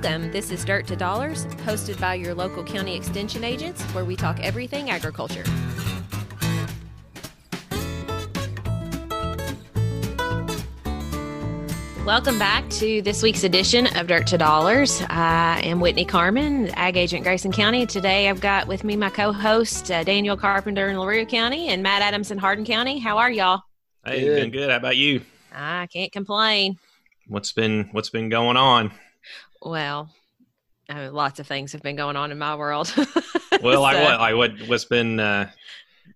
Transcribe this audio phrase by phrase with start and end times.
[0.00, 0.30] Welcome.
[0.30, 4.38] This is Dirt to Dollars, hosted by your local county extension agents, where we talk
[4.38, 5.42] everything agriculture.
[12.06, 15.02] Welcome back to this week's edition of Dirt to Dollars.
[15.08, 17.84] I am Whitney Carmen, Ag Agent Grayson County.
[17.84, 21.82] Today I've got with me my co host, uh, Daniel Carpenter in LaRue County and
[21.82, 23.00] Matt Adams in Hardin County.
[23.00, 23.62] How are y'all?
[24.04, 24.36] Hey, good.
[24.42, 24.70] been good.
[24.70, 25.22] How about you?
[25.52, 26.78] I can't complain.
[27.26, 28.92] What's been What's been going on?
[29.62, 30.10] Well,
[30.88, 32.92] I mean, lots of things have been going on in my world.
[32.96, 33.80] well, so.
[33.80, 34.20] like what?
[34.20, 34.68] Like what?
[34.68, 35.20] What's been?
[35.20, 35.50] Uh,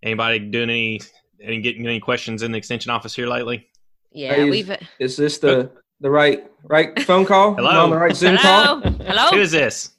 [0.02, 1.01] anybody doing any?
[1.41, 3.66] Any getting any questions in the extension office here lately?
[4.12, 4.77] Yeah, hey, we've.
[5.01, 5.70] Is this the
[6.01, 7.55] the right right phone call?
[7.56, 7.84] Hello.
[7.84, 8.80] On the right Zoom Hello?
[8.80, 8.92] call?
[8.92, 9.30] Hello.
[9.30, 9.90] Who is this?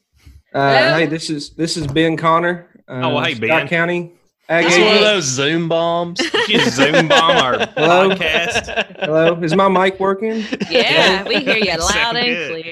[0.53, 2.69] Uh, hey, this is this is Ben Connor.
[2.87, 3.67] Uh, oh, well, hey, Scott Ben.
[3.67, 4.13] County.
[4.49, 6.19] Ag It's one of those Zoom bombs.
[6.49, 8.09] You Zoom bomb our Hello?
[8.09, 8.97] podcast.
[8.99, 10.43] Hello, is my mic working?
[10.69, 12.63] Yeah, we hear you loud Sound and good.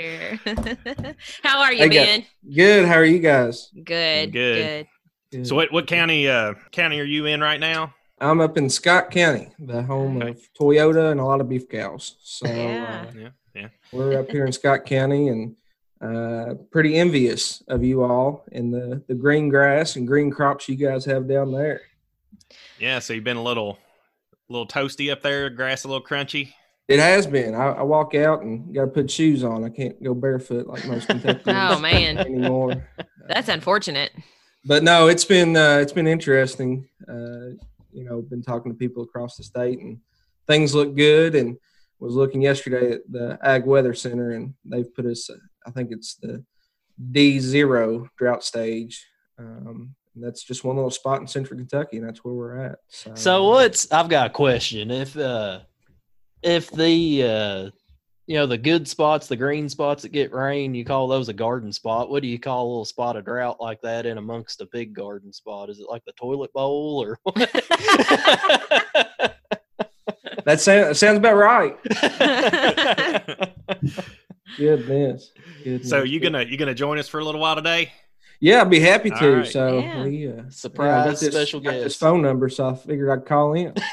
[0.43, 1.15] clear.
[1.43, 2.05] How are you, Hey, guys.
[2.07, 2.25] Ben?
[2.53, 2.85] Good.
[2.85, 3.69] How are you guys?
[3.73, 4.33] Good.
[4.33, 4.87] Good.
[5.31, 5.47] Good.
[5.47, 7.93] So, what what county uh county are you in right now?
[8.19, 10.31] I'm up in Scott County, the home Okay.
[10.31, 12.17] of Toyota and a lot of beef cows.
[12.21, 13.05] So Yeah.
[13.07, 13.67] uh, Yeah, yeah.
[13.93, 15.55] we're up here in Scott County and
[16.01, 20.75] uh, pretty envious of you all and the the green grass and green crops you
[20.75, 21.81] guys have down there.
[22.79, 22.99] Yeah.
[22.99, 23.77] So you've been a little
[24.49, 25.49] little toasty up there.
[25.49, 26.53] Grass a little crunchy.
[26.87, 27.55] It has been.
[27.55, 29.63] I, I walk out and got to put shoes on.
[29.63, 32.89] I can't go barefoot like most Kentuckians Oh man, anymore.
[33.27, 34.11] that's unfortunate.
[34.65, 36.89] But no, it's been uh, it's been interesting.
[37.07, 37.55] Uh,
[37.93, 39.99] you know, been talking to people across the state, and
[40.47, 41.35] things look good.
[41.35, 41.57] And
[41.99, 45.29] was looking yesterday at the Ag Weather Center, and they've put us.
[45.65, 46.43] I think it's the
[47.11, 49.05] D zero drought stage.
[49.37, 52.79] Um, and that's just one little spot in Central Kentucky, and that's where we're at.
[52.89, 54.91] So, so what's I've got a question.
[54.91, 55.61] If uh
[56.41, 57.69] if the uh
[58.27, 61.33] you know the good spots, the green spots that get rain, you call those a
[61.33, 62.09] garden spot.
[62.09, 64.93] What do you call a little spot of drought like that in amongst a big
[64.93, 65.69] garden spot?
[65.69, 67.49] Is it like the toilet bowl or what?
[70.45, 71.77] That sounds sounds about right.
[74.57, 75.31] Goodness.
[75.63, 75.89] Goodness.
[75.89, 77.91] So you gonna you gonna join us for a little while today?
[78.43, 79.29] Yeah, I'd be happy to.
[79.29, 79.47] All right.
[79.47, 80.03] So Yeah.
[80.03, 81.99] we uh, Surprise yeah, I got this, special got this guest.
[81.99, 83.73] phone number, so I figured I'd call in.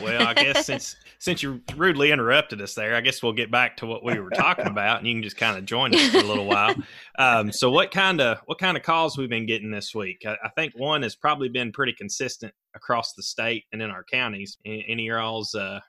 [0.00, 3.76] Well, I guess since since you rudely interrupted us there, I guess we'll get back
[3.78, 6.18] to what we were talking about, and you can just kind of join us for
[6.18, 6.74] a little while.
[7.18, 10.22] Um, so, what kind of what kind of calls we've been getting this week?
[10.24, 14.04] I, I think one has probably been pretty consistent across the state and in our
[14.10, 14.56] counties.
[14.64, 15.80] A- Any of y'all's uh,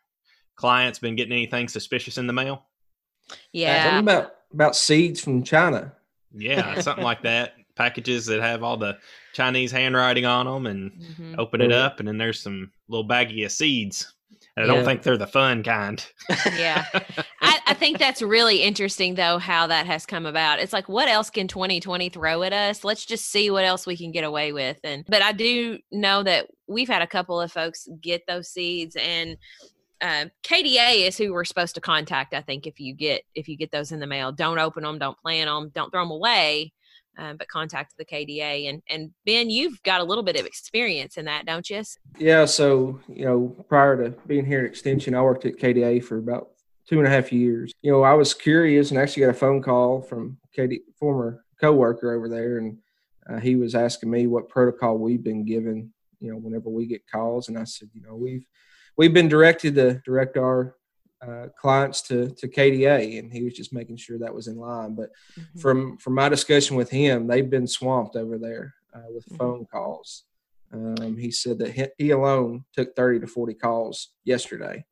[0.55, 2.67] clients been getting anything suspicious in the mail?
[3.51, 3.83] Yeah.
[3.83, 5.93] Something about about seeds from China.
[6.33, 7.53] Yeah, something like that.
[7.75, 8.97] Packages that have all the
[9.33, 11.35] Chinese handwriting on them, and Mhm.
[11.37, 14.13] open it up, and then there's some little baggie of seeds.
[14.55, 14.85] And I don't Yeah.
[14.85, 16.05] think they're the fun kind.
[16.57, 16.85] Yeah.
[17.41, 20.59] I, I think that's really interesting, though, how that has come about.
[20.59, 22.83] It's like, what else can 2020 throw at us?
[22.83, 24.79] Let's just see what else we can get away with.
[24.83, 28.97] And but I do know that we've had a couple of folks get those seeds,
[28.97, 29.37] and
[30.01, 32.33] uh, KDA is who we're supposed to contact.
[32.33, 34.99] I think if you get if you get those in the mail, don't open them,
[34.99, 36.73] don't plant them, don't throw them away.
[37.17, 41.17] Um, but contact the KDA and and Ben, you've got a little bit of experience
[41.17, 41.83] in that, don't you?
[42.17, 46.17] Yeah, so you know, prior to being here at Extension, I worked at KDA for
[46.17, 46.51] about
[46.87, 47.73] two and a half years.
[47.81, 52.13] You know, I was curious and actually got a phone call from KD former coworker
[52.13, 52.77] over there, and
[53.29, 55.91] uh, he was asking me what protocol we've been given.
[56.21, 58.45] You know, whenever we get calls, and I said, you know, we've
[58.99, 60.75] we've been directed to direct our
[61.25, 64.93] uh, clients to to KDA, and he was just making sure that was in line.
[64.93, 65.61] But Mhm.
[65.61, 69.37] from from my discussion with him, they've been swamped over there uh, with Mhm.
[69.37, 70.25] phone calls.
[70.71, 74.85] Um, he said that he, alone took 30 to 40 calls yesterday.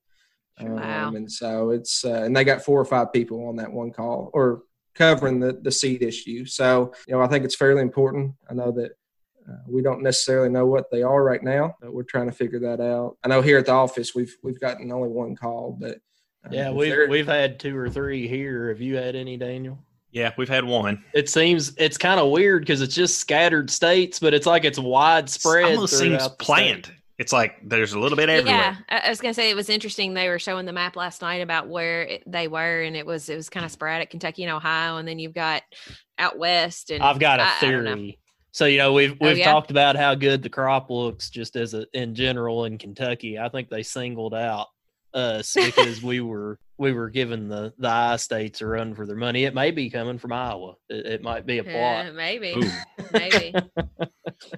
[0.60, 1.14] Um, Wow.
[1.16, 4.32] And so it's, uh, and they got four or five people on that one call
[4.34, 4.64] or
[4.96, 6.46] covering the, the seed issue.
[6.48, 8.34] So, you know, I think it's fairly important.
[8.50, 8.94] I know that
[9.50, 12.60] uh, we don't necessarily know what they are right now, but we're trying to figure
[12.60, 13.18] that out.
[13.24, 15.98] I know here at the office, we've, we've gotten only one call, but
[16.46, 18.70] uh, yeah, we've they're- we've had two or three here.
[18.70, 19.80] Have you had any, Daniel?
[20.12, 21.04] Yeah, we've had one.
[21.14, 24.80] It seems it's kind of weird because it's just scattered states, but it's like it's
[24.80, 25.66] widespread.
[25.66, 26.86] It almost seems planned.
[26.86, 26.96] state.
[27.20, 28.56] It's like there's a little bit everywhere.
[28.56, 30.14] Yeah, I I was gonna say it was interesting.
[30.14, 33.28] They were showing the map last night about where it, they were, and it was
[33.28, 35.64] it was kind of sporadic, Kentucky and Ohio, and then you've got
[36.18, 36.90] out west.
[36.90, 37.96] And I've got a I- I don't know.
[37.96, 38.20] theory.
[38.58, 39.52] So you know we've Oh, we've yeah?
[39.52, 43.38] talked about how good the crop looks just as a in general in Kentucky.
[43.38, 44.66] I think they singled out
[45.14, 49.16] us because we were we were giving the the I states a run for their
[49.16, 49.44] money.
[49.46, 50.74] It may be coming from Iowa.
[50.90, 51.66] It, it might be a Uh,
[52.06, 52.16] plot.
[52.16, 52.56] maybe,
[53.14, 53.54] maybe.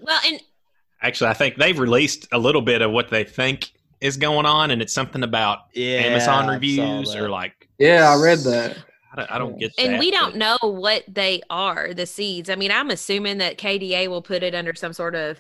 [0.02, 0.40] well, and
[1.02, 3.70] Actually, I think they've released a little bit of what they think
[4.00, 8.40] is going on, and it's something about Yeah, Amazon reviews or like yeah, I read
[8.40, 8.78] that.
[9.20, 9.86] I I, I don't get that.
[9.86, 13.58] and we don't but- know what they are the seeds i mean i'm assuming that
[13.58, 15.38] kda will put it under some sort of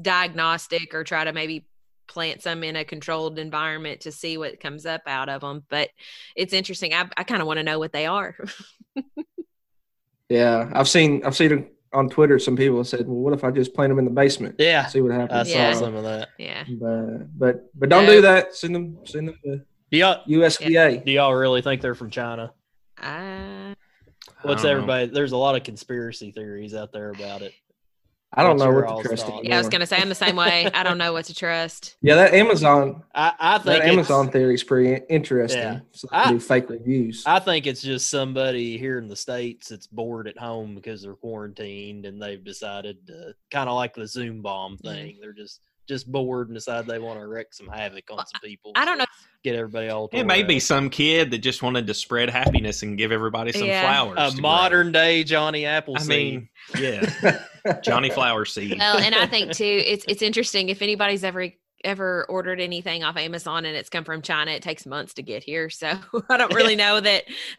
[0.00, 1.66] diagnostic or try to maybe
[2.08, 5.90] plant some in a controlled environment to see what comes up out of them but
[6.36, 8.36] it's interesting i, I kind of want to know what they are
[10.28, 12.38] Yeah, I've seen I've seen on Twitter.
[12.40, 14.56] Some people said, "Well, what if I just plant them in the basement?
[14.58, 15.72] Yeah, See what happens." I saw Yeah.
[15.74, 16.30] some of that.
[16.38, 18.12] yeah But but but don't No.
[18.14, 18.52] do that.
[18.54, 19.58] Send them send them to
[19.92, 21.04] Do y'all USDA.
[21.04, 22.52] do y'all really think they're from China?
[22.98, 23.74] I, I
[24.42, 24.76] What's don't know.
[24.76, 25.06] everybody?
[25.06, 27.52] There's a lot of conspiracy theories out there about it.
[28.32, 29.28] I don't What's know what to trust thought?
[29.34, 29.44] anymore.
[29.50, 31.96] yeah i was gonna say i'm the same way i don't know what to trust
[32.02, 35.60] Yeah, that Amazon I, I think that Amazon theory is pretty interesting.
[35.62, 35.80] Yeah.
[35.92, 37.22] So I- do fake reviews.
[37.24, 41.14] I think it's just somebody here in the states that's bored at home because they're
[41.14, 44.92] quarantined and they've decided to kind of like the Zoom bomb Yeah.
[44.92, 45.18] thing.
[45.20, 48.72] They're just just bored and decide they want to wreak some havoc on some people.
[48.76, 49.04] i don't know
[49.44, 50.08] Get everybody all.
[50.12, 50.48] It may up.
[50.48, 53.82] be some kid that just wanted to spread happiness and give everybody some Yeah.
[53.82, 54.16] flowers.
[54.18, 54.42] a to grow.
[54.42, 56.10] modern day Johnny Appleseed.
[56.10, 56.48] I mean,
[56.80, 57.42] yeah,
[57.82, 58.76] Johnny Flower Seed.
[58.78, 61.46] well and i think too it's it's interesting if anybody's ever
[61.84, 65.44] ever ordered anything off amazon and it's come from china it takes months to get
[65.44, 65.92] here so
[66.28, 67.22] i don't really know that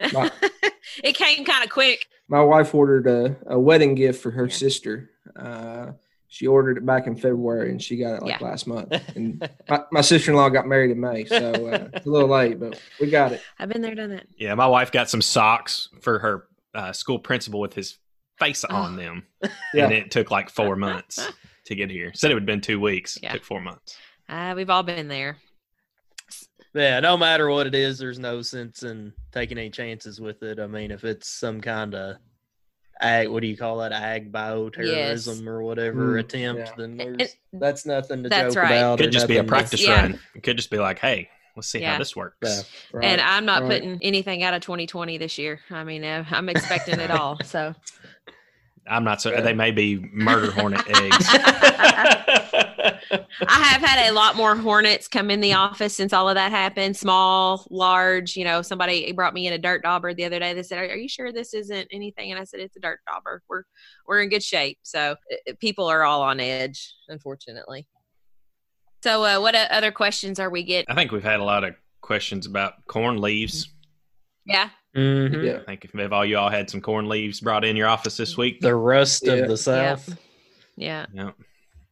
[1.02, 4.54] it came kind of quick My wife ordered a, a wedding gift for her Yeah.
[4.54, 5.10] sister.
[5.34, 5.92] Uh,
[6.30, 8.46] she ordered it back in February and she got it like Yeah.
[8.46, 8.92] last month.
[9.16, 12.28] And my, my sister in law got married in May, so uh, it's a little
[12.28, 13.40] late, but we got it.
[13.58, 16.44] i've been there done that Yeah, my wife got some socks for her
[16.74, 17.98] uh, school principal with his
[18.38, 18.74] face Oh.
[18.74, 19.24] on them,
[19.74, 19.84] Yeah.
[19.84, 21.26] and it took like four months
[21.64, 22.12] to get here.
[22.14, 23.18] Said it would have been two weeks.
[23.22, 23.32] Yeah.
[23.32, 23.96] Took four months.
[24.28, 25.36] uh, we've all been there
[26.74, 30.60] yeah, no matter what it is, there's no sense in taking any chances with it.
[30.60, 32.16] I mean, if it's some kind of
[33.00, 33.92] ag, what do you call that?
[33.92, 36.72] Ag bioterrorism or whatever Mm, attempt, yeah.
[36.76, 38.72] then And- there's that's nothing to That's joke right.
[38.72, 39.00] about.
[39.00, 40.00] or Could just be a nothing to- practice Yeah.
[40.02, 40.20] run.
[40.34, 41.92] It could just be like, hey, let's see Yeah.
[41.92, 42.36] how this works.
[42.42, 42.60] Yeah.
[42.92, 43.04] Right.
[43.04, 43.70] and i'm not right.
[43.82, 47.74] putting anything out of 2020 this year i mean uh, i'm expecting it all so
[48.90, 49.30] I'm not so.
[49.30, 49.42] Yeah.
[49.42, 51.28] They may be murder hornet eggs.
[54.08, 56.50] I have had a lot more hornets come in the office since all of that
[56.50, 56.96] happened.
[56.96, 58.36] Small, large.
[58.36, 60.54] You know, somebody brought me in a dirt dauber the other day.
[60.54, 63.00] They said, "Are, are you sure this isn't anything?" And I said, "It's a dirt
[63.06, 63.42] dauber.
[63.48, 63.64] We're
[64.06, 65.12] we're in good shape." So
[65.48, 67.86] uh, people are all on edge, unfortunately.
[69.02, 70.86] So, uh, what uh, other questions are we getting?
[70.88, 73.72] I think we've had a lot of questions about corn leaves.
[74.46, 75.44] Yeah, Mhm.
[75.44, 75.58] Yeah.
[75.60, 78.16] I think if if all you all had some corn leaves brought in your office
[78.16, 79.34] this week, The rust Yeah.
[79.34, 80.08] of the South.
[80.76, 81.04] yeah.
[81.12, 81.30] yeah, Yeah,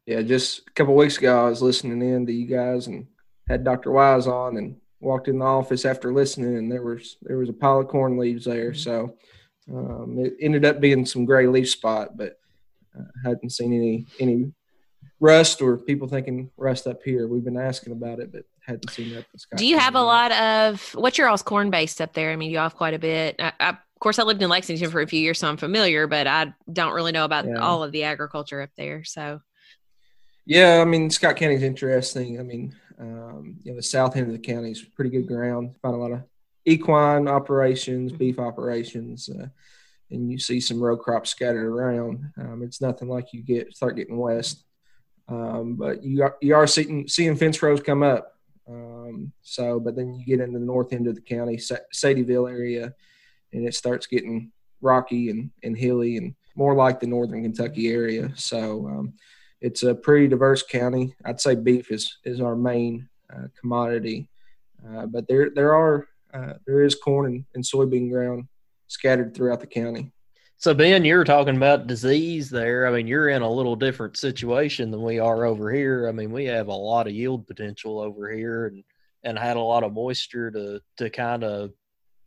[0.08, 3.06] just a couple weeks ago, I was listening in to you guys and
[3.49, 3.91] had Dr.
[3.91, 7.53] Wise on and walked in the office after listening, and there was there was a
[7.53, 8.75] pile of corn leaves there.
[8.75, 9.17] So
[9.73, 12.38] um, it ended up being some gray leaf spot, but
[12.99, 14.53] uh, hadn't seen any any
[15.19, 17.26] rust or people thinking rust up here.
[17.26, 19.25] We've been asking about it, but hadn't seen that.
[19.56, 22.32] Do you have a lot of what's your all's corn based up there?
[22.32, 23.37] I mean, you have quite a bit.
[23.38, 26.06] I, I, of course, I lived in Lexington for a few years, so I'm familiar,
[26.06, 27.56] but I don't really know about Yeah.
[27.56, 29.05] all of the agriculture up there.
[29.05, 29.41] So,
[30.47, 32.39] Yeah, I mean Scott County's interesting.
[32.39, 35.75] I mean, um, you know, the south end of the county is pretty good ground.
[35.83, 36.23] Find a lot of
[36.65, 39.49] equine operations, beef operations, uh,
[40.11, 42.31] and you see some row crops scattered around.
[42.39, 44.65] Um, it's nothing like you get start getting west,
[45.29, 48.33] um, but you are, you are seeing seeing fence rows come up.
[48.69, 52.49] Um, so, but then you get into the north end of the county, Sa- Sadieville
[52.49, 52.95] area,
[53.53, 58.31] and it starts getting rocky and, and hilly and more like the northern Kentucky area.
[58.37, 59.11] So.
[59.61, 61.15] It's a pretty diverse county.
[61.25, 64.29] I'd say beef is is our main uh, commodity,
[64.87, 68.47] uh, but there there are uh, there is corn and, and soybean ground
[68.89, 70.13] scattered throughout the county.
[70.59, 72.87] So Ben, you were talking about disease there.
[72.87, 76.09] I mean, you're in a little different situation than we are over here.
[76.09, 78.85] I mean, we have a lot of yield potential over here and
[79.23, 81.73] and had a lot of moisture to to kind of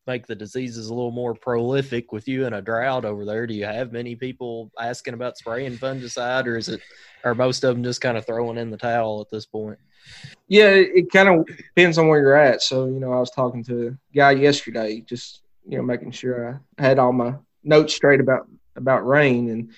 [0.10, 3.46] make the diseases a little more prolific with you in a drought over there.
[3.46, 6.82] Do you have many people asking about spraying fungicide or is it
[7.24, 9.78] are most of them just kind of throwing in the towel at this point?
[10.48, 12.64] Yeah, it, kind of depends on where you're at.
[12.64, 16.60] So you know, I was talking to a guy yesterday, just you know, making sure
[16.80, 19.70] I had all my notes straight about about rain, and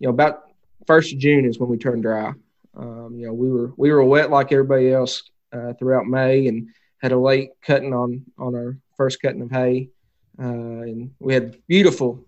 [0.00, 0.50] you know, about
[0.86, 2.32] first of June is when we turned dry.
[2.76, 6.70] Um, you know, we were we were wet like everybody else uh, throughout May, and
[6.98, 9.90] had a late cutting on on our first cutting of hay,
[10.38, 12.24] uh, and we had beautiful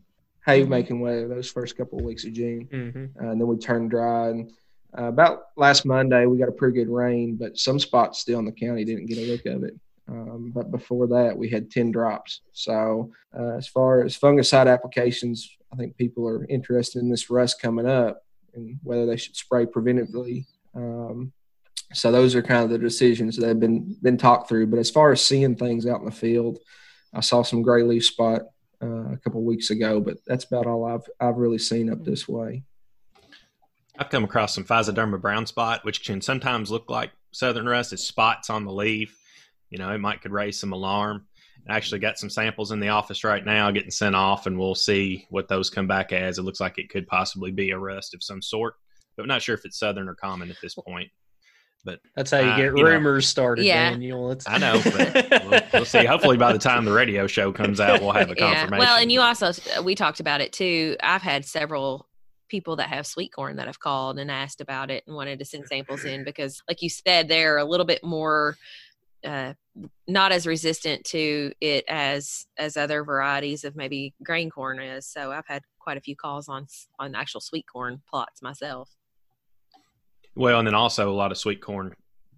[0.46, 0.68] hay Mhm.
[0.68, 3.04] making weather those first couple of weeks of June Mm-hmm.
[3.24, 4.28] uh, and then we turned dry.
[4.30, 4.50] And
[4.98, 8.44] uh, about last Monday, we got a pretty good rain, but some spots still in
[8.46, 9.74] the county didn't get a look of it.
[10.08, 12.40] Um, but before that, we had 10 drops.
[12.52, 17.60] So, uh, as far as fungicide applications, I think people are interested in this rust
[17.60, 20.46] coming up and whether they should spray preventively.
[20.74, 21.32] Um,
[21.92, 24.66] so those are kind of the decisions that have been been talked through.
[24.66, 26.58] But as far as seeing things out in the field,
[27.14, 28.42] I saw some gray leaf spot
[28.82, 32.28] uh, a couple weeks ago, but that's about all I've I've really seen up this
[32.28, 32.64] way.
[33.98, 37.92] I've come across some Physoderma brown spot, which can sometimes look like southern rust.
[37.92, 39.18] It's spots on the leaf.
[39.70, 41.26] You know, it might could raise some alarm.
[41.68, 44.74] I actually got some samples in the office right now getting sent off, and we'll
[44.74, 46.38] see what those come back as.
[46.38, 48.74] It looks like it could possibly be a rust of some sort,
[49.16, 51.10] but I'm not sure if it's southern or common at this point.
[51.84, 52.82] But That's how you Uh, get you know.
[52.90, 53.90] rumors started, Yeah.
[53.90, 54.30] Daniel.
[54.32, 56.04] It's, I know, but we'll, we'll see.
[56.04, 58.54] Hopefully, by the time the radio show comes out, we'll have a Yeah.
[58.66, 58.78] confirmation.
[58.78, 60.96] Well, and you also we talked about it too.
[61.02, 62.06] I've had several
[62.48, 65.44] people that have sweet corn that have called and asked about it and wanted to
[65.44, 68.56] send samples in because, like you said, they're a little bit more
[69.24, 69.52] uh,
[70.06, 75.06] not as resistant to it as as other varieties of maybe grain corn is.
[75.06, 76.66] So I've had quite a few calls on
[76.98, 78.90] on actual sweet corn plots myself.
[80.34, 81.94] Well, and then also a lot of sweet corn.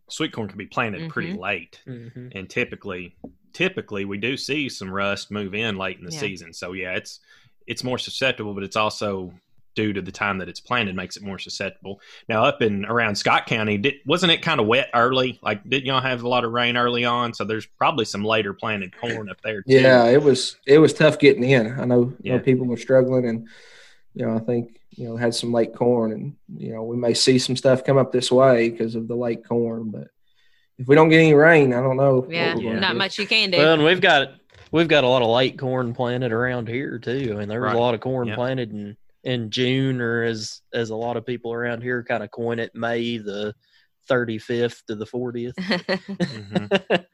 [0.08, 1.38] Sweet corn can be planted pretty Mhm.
[1.38, 2.32] late, Mhm.
[2.34, 3.14] and typically,
[3.52, 6.18] typically we do see some rust move in late in the Yeah.
[6.20, 6.52] season.
[6.52, 7.20] So yeah, it's
[7.66, 9.32] it's more susceptible, but it's also
[9.76, 12.00] due to the time that it's planted makes it more susceptible.
[12.28, 15.38] Now, up in around Scott County, did, wasn't it kind of wet early?
[15.42, 17.32] Like, didn't y'all have a lot of rain early on?
[17.32, 19.62] So there's probably some later planted corn up there.
[19.62, 19.74] Too.
[19.74, 21.78] Yeah, it was it was tough getting in.
[21.78, 23.46] I know, you know people were struggling, and
[24.14, 27.14] you know I think you know had some late corn, and you know we may
[27.14, 29.90] see some stuff come up this way because of the late corn.
[29.90, 30.08] But
[30.78, 32.16] if we don't get any rain, I don't know.
[32.20, 32.98] what Yeah, not do.
[32.98, 33.56] much you can do.
[33.56, 34.34] Well, and we've got
[34.72, 37.32] we've got a lot of late corn planted around here too.
[37.34, 37.76] I mean, there was Right.
[37.76, 38.36] a lot of corn Yep.
[38.36, 42.30] planted in in June, or as as a lot of people around here kind of
[42.30, 43.54] coin it, May the
[44.06, 45.56] thirty fifth to the fortieth.
[45.56, 46.70] Mhm.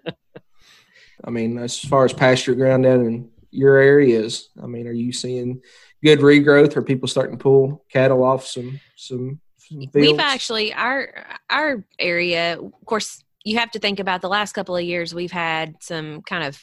[1.25, 5.13] I mean, as far as pasture ground down in your areas, I mean, are you
[5.13, 5.63] seeing
[6.07, 6.77] good regrowth?
[6.77, 9.95] Are people starting to pull cattle off some some, some fields?
[9.95, 12.59] We've actually our our area.
[12.61, 15.15] Of course, you have to think about the last couple of years.
[15.15, 16.63] We've had some kind of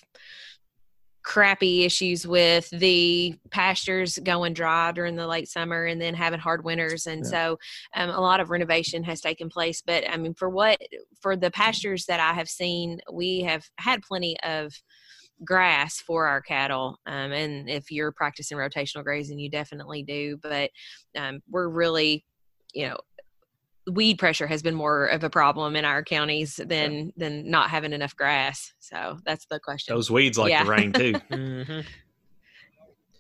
[1.24, 6.66] crappy issues with the pastures going dry during the late summer and then having hard
[6.66, 7.30] winters and Yeah.
[7.30, 7.60] so
[7.96, 10.78] um, a lot of renovation has taken place but i mean for what
[11.22, 14.74] for the pastures that i have seen we have had plenty of
[15.46, 20.70] grass for our cattle um, and if you're practicing rotational grazing you definitely do but
[21.18, 22.26] um, we're really
[22.74, 22.98] you know
[23.92, 27.92] weed pressure has been more of a problem in our counties than than not having
[27.94, 30.64] enough grass so that's the question Those weeds like Yeah.
[30.64, 31.14] the rain too.
[31.30, 31.80] hmm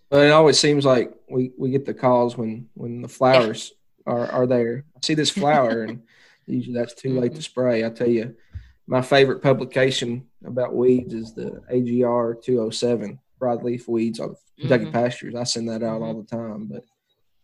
[0.09, 3.73] But it always seems like we, we get the calls when when the flowers
[4.05, 4.85] are, are there.
[4.95, 6.03] I see this flower, and
[6.45, 7.83] usually that's too late to spray.
[7.83, 8.35] I tell you,
[8.85, 14.91] my favorite publication about weeds is the AGR 207 broadleaf weeds on Kentucky Mhm.
[14.93, 15.35] pastures.
[15.35, 16.85] I send that out all the time, but it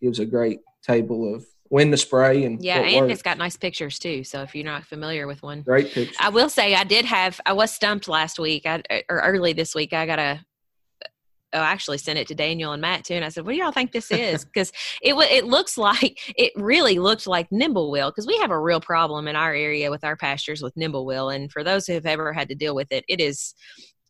[0.02, 3.14] gives a great table of when to spray and yeah and works.
[3.14, 6.18] it's got nice pictures too so if you're not familiar with one great pictures.
[6.20, 9.76] I will say I did have I was stumped last week I, or early this
[9.76, 9.94] week.
[9.94, 10.44] I got a
[11.54, 13.58] oh, I actually sent it to Daniel and Matt too, and I said, "What do
[13.58, 18.28] y'all think this is?" Because it it looks like it really looked like nimblewill because
[18.28, 21.64] we have a real problem in our area with our pastures with nimblewill, and for
[21.64, 23.54] those who have ever had to deal with it, it is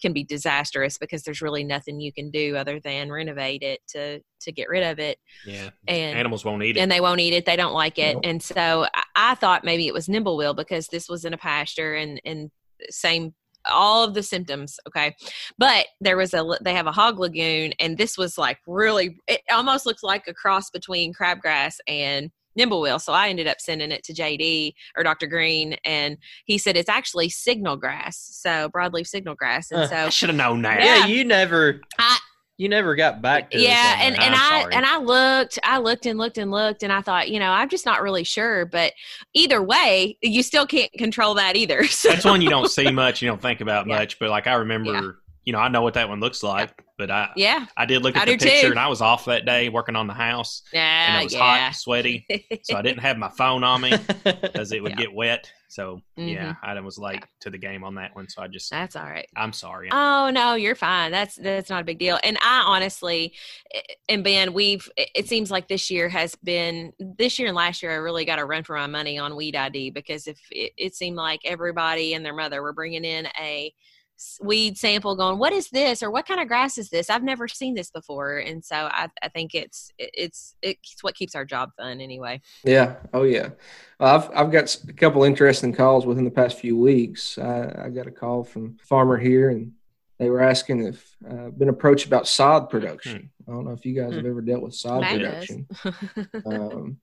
[0.01, 4.21] can be disastrous because there's really nothing you can do other than renovate it to
[4.39, 6.79] to get rid of it Yeah, and animals won't eat it.
[6.79, 7.45] and they won't eat it.
[7.45, 8.13] They don't like it.
[8.13, 8.21] Nope.
[8.25, 11.95] And so I, I thought maybe it was nimblewill because this was in a pasture
[11.95, 12.49] and and
[12.89, 13.33] same
[13.71, 14.79] all of the symptoms.
[14.87, 15.15] Okay,
[15.57, 19.41] but there was a they have a hog lagoon and this was like really it
[19.51, 22.99] almost looks like a cross between crabgrass and nimblewill.
[22.99, 25.27] So I ended up sending it to JD or Dr.
[25.27, 28.17] Green and he said it's actually signal grass.
[28.33, 29.71] So broadleaf signal grass.
[29.71, 30.79] And Uh, so I should have known that.
[30.83, 31.05] Yeah, Yeah.
[31.05, 31.79] you never.
[31.97, 32.18] I-
[32.59, 34.75] you never got back to yeah on and, and I'm sorry.
[34.75, 37.69] and i looked i looked and looked and looked and i thought you know i'm
[37.69, 38.91] just not really sure but
[39.33, 43.21] either way you still can't control that either so That's one you don't see much,
[43.21, 43.95] you don't think about Yeah.
[43.97, 44.19] much.
[44.19, 45.11] But like I remember, Yeah.
[45.45, 46.83] you know, I know what that one looks like.
[46.97, 48.71] But I, yeah I did look I at the picture, too.
[48.71, 51.33] and I was off that day working on the house, yeah and yeah it was
[51.33, 52.25] yeah hot, sweaty,
[52.63, 54.97] so I didn't have my phone on me because it would Yeah.
[55.05, 55.49] get wet.
[55.69, 56.57] So yeah, Mhm.
[56.63, 58.27] I was late to the game on that one.
[58.27, 59.89] So I just, that's all right I'm sorry.
[59.91, 61.11] Oh no, you're fine.
[61.11, 62.19] That's that's not a big deal.
[62.23, 63.33] And I honestly,
[63.73, 64.89] eh, and Ben, we've.
[64.97, 67.91] it- seems like this year has been this year and last year.
[67.91, 70.95] I really got a run for my money on Weed ID because if it, it
[70.95, 73.71] seemed like everybody and their mother were bringing in a
[74.41, 77.47] weed sample, going, "What is this?" or "What kind of grass is this?" I've never
[77.47, 81.45] seen this before, and so I, I think it's it- it's it's what keeps our
[81.45, 82.41] job fun anyway.
[82.63, 82.95] Yeah.
[83.13, 83.49] Oh, yeah.
[83.99, 87.37] Well, I've I've got a couple interesting calls within the past few weeks.
[87.37, 89.71] I, I got a call from a farmer here, and
[90.17, 93.29] they were asking if uh, been approached about sod production.
[93.47, 95.67] I don't know if you guys have ever dealt with sod production,
[96.45, 96.97] um,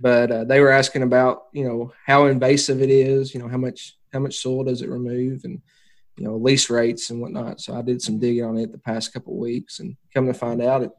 [0.00, 3.34] but uh, they were asking about you know how invasive it is.
[3.34, 5.60] You know how much how much soil does it remove, and
[6.18, 7.60] you know lease rates and whatnot.
[7.60, 10.34] So I did some digging on it the past couple of weeks, and come to
[10.34, 10.90] find out, it,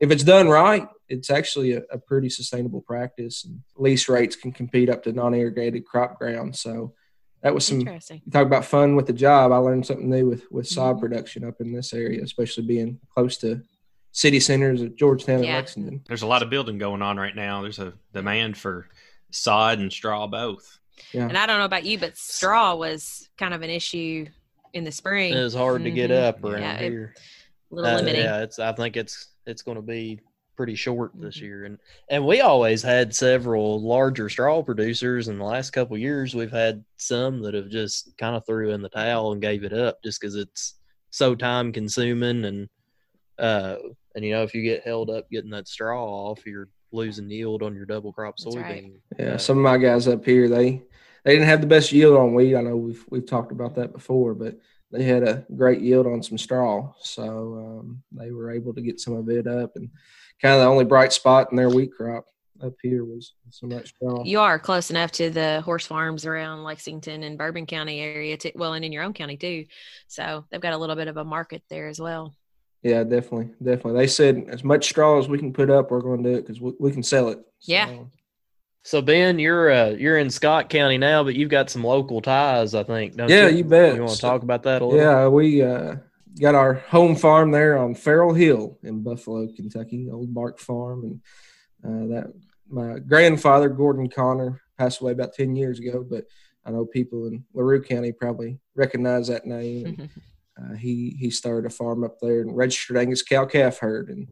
[0.00, 3.44] if it's done right, it's actually a, a pretty sustainable practice.
[3.44, 6.54] And lease rates can compete up to non-irrigated crop ground.
[6.54, 6.94] So
[7.42, 8.20] that was some Interesting.
[8.24, 9.50] you talk about fun with the job.
[9.52, 11.00] I learned something new with with sod Mhm.
[11.00, 13.62] production up in this area, especially being close to
[14.12, 15.50] city centers at Georgetown Yeah.
[15.50, 16.00] and Lexington.
[16.08, 17.62] There's a lot of building going on right now.
[17.62, 18.88] There's a demand for
[19.30, 20.78] sod and straw both.
[21.12, 24.26] Yeah, And I don't know about you, but straw was kind of an issue
[24.72, 25.32] in the spring.
[25.32, 26.22] It was hard to get Mhm.
[26.22, 27.14] up around Yeah, it- here.
[27.70, 28.22] a little Uh, limiting.
[28.22, 28.58] yeah, it's.
[28.58, 30.20] I think it's it's going to be
[30.56, 31.42] pretty short this Mhm.
[31.42, 31.78] year, and
[32.10, 35.28] and we always had several larger straw producers.
[35.28, 38.70] In the last couple of years, we've had some that have just kind of threw
[38.72, 40.74] in the towel and gave it up just because it's
[41.10, 42.68] so time consuming and
[43.38, 43.76] uh
[44.14, 47.62] and you know if you get held up getting that straw off, you're losing yield
[47.62, 48.84] on your double crop That's right.
[48.84, 49.00] soybean.
[49.18, 49.34] yeah.
[49.34, 50.82] Uh, Some of my guys up here, they
[51.24, 52.56] they didn't have the best yield on wheat.
[52.56, 54.58] I know we've we've talked about that before, but
[54.90, 59.00] they had a great yield on some straw, so um, they were able to get
[59.00, 59.76] some of it up.
[59.76, 59.90] And
[60.40, 62.26] kind of the only bright spot in their wheat crop
[62.62, 64.22] up here was some of that straw.
[64.24, 68.52] You are close enough to the horse farms around Lexington and Bourbon County area, too.
[68.54, 69.66] Well, and in your own county too.
[70.06, 72.34] So they've got a little bit of a market there as well.
[72.82, 73.94] Yeah, definitely, definitely.
[73.94, 76.42] They said as much straw as we can put up, we're going to do it
[76.42, 77.40] because we, we can sell it.
[77.62, 78.04] Yeah.
[78.88, 82.22] So, So Ben, you're uh, you're in Scott County now, but you've got some local
[82.22, 83.16] ties, I think.
[83.16, 83.58] Don't Yeah, you?
[83.58, 83.94] you bet.
[83.94, 84.98] You want to So- talk about that a little?
[84.98, 85.96] Yeah, we uh,
[86.40, 91.20] got our home farm there on Farrell Hill in Buffalo, Kentucky, Old Bark Farm, and
[91.84, 92.32] uh, that
[92.70, 96.24] my grandfather Gordon Connor passed away about ten years ago, but
[96.64, 99.84] I know people in Larue County probably recognize that name.
[99.86, 100.10] And,
[100.72, 104.28] uh, he he started a farm up there and registered Angus cow calf herd, and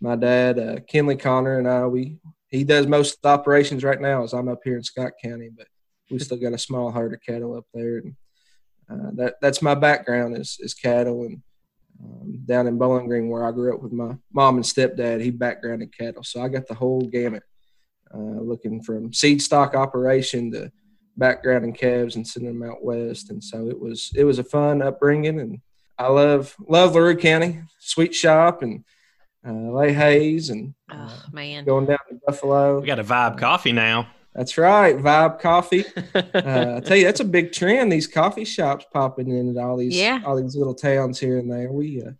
[0.00, 2.18] my dad uh, Kenley Connor and I we
[2.52, 5.48] he does most of the operations right now as I'm up here in Scott County,
[5.56, 5.66] but
[6.10, 8.14] we still got a small herd of cattle up there, and
[8.90, 11.42] uh, that that's my background is is cattle and
[12.02, 15.20] um, down in Bowling Green where I grew up with my mom and stepdad.
[15.22, 17.42] He backgrounded cattle, so I got the whole gamut,
[18.14, 20.70] uh, looking from seed stock operation to
[21.18, 23.30] backgrounding calves and sending them out west.
[23.30, 25.60] And so it was it was a fun upbringing, and
[25.98, 28.84] I love love Larue County, sweet shop, and
[29.46, 31.64] uh, lay hays, and Oh, man.
[31.64, 32.80] going down Buffalo.
[32.80, 34.08] We got a vibe coffee now.
[34.34, 35.84] That's right, Vibe Coffee.
[36.14, 37.92] Uh, I tell you, that's a big trend.
[37.92, 40.20] These coffee shops popping in at all these Yeah.
[40.24, 41.70] all these little towns here and there.
[41.70, 42.12] We uh,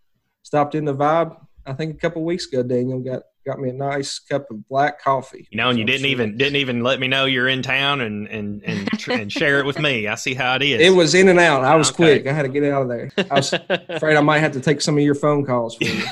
[0.42, 1.34] stopped in the Vibe,
[1.66, 2.62] I think a couple weeks ago.
[2.62, 5.46] Daniel got got me a nice cup of black coffee.
[5.50, 8.00] You know, and you didn't sure- even didn't even let me know you're in town
[8.00, 10.06] and and and, tr- and share it with me.
[10.08, 10.80] I see how it is.
[10.80, 11.64] It was in and out.
[11.64, 11.96] I was Okay.
[12.20, 12.26] quick.
[12.26, 13.10] I had to get out of there.
[13.30, 13.52] I was
[13.88, 16.02] afraid I might have to take some of your phone calls for you.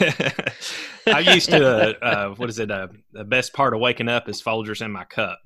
[1.07, 2.71] I'm used to uh, uh, what is it?
[2.71, 5.41] Uh, the best part of waking up is Folgers in my cup,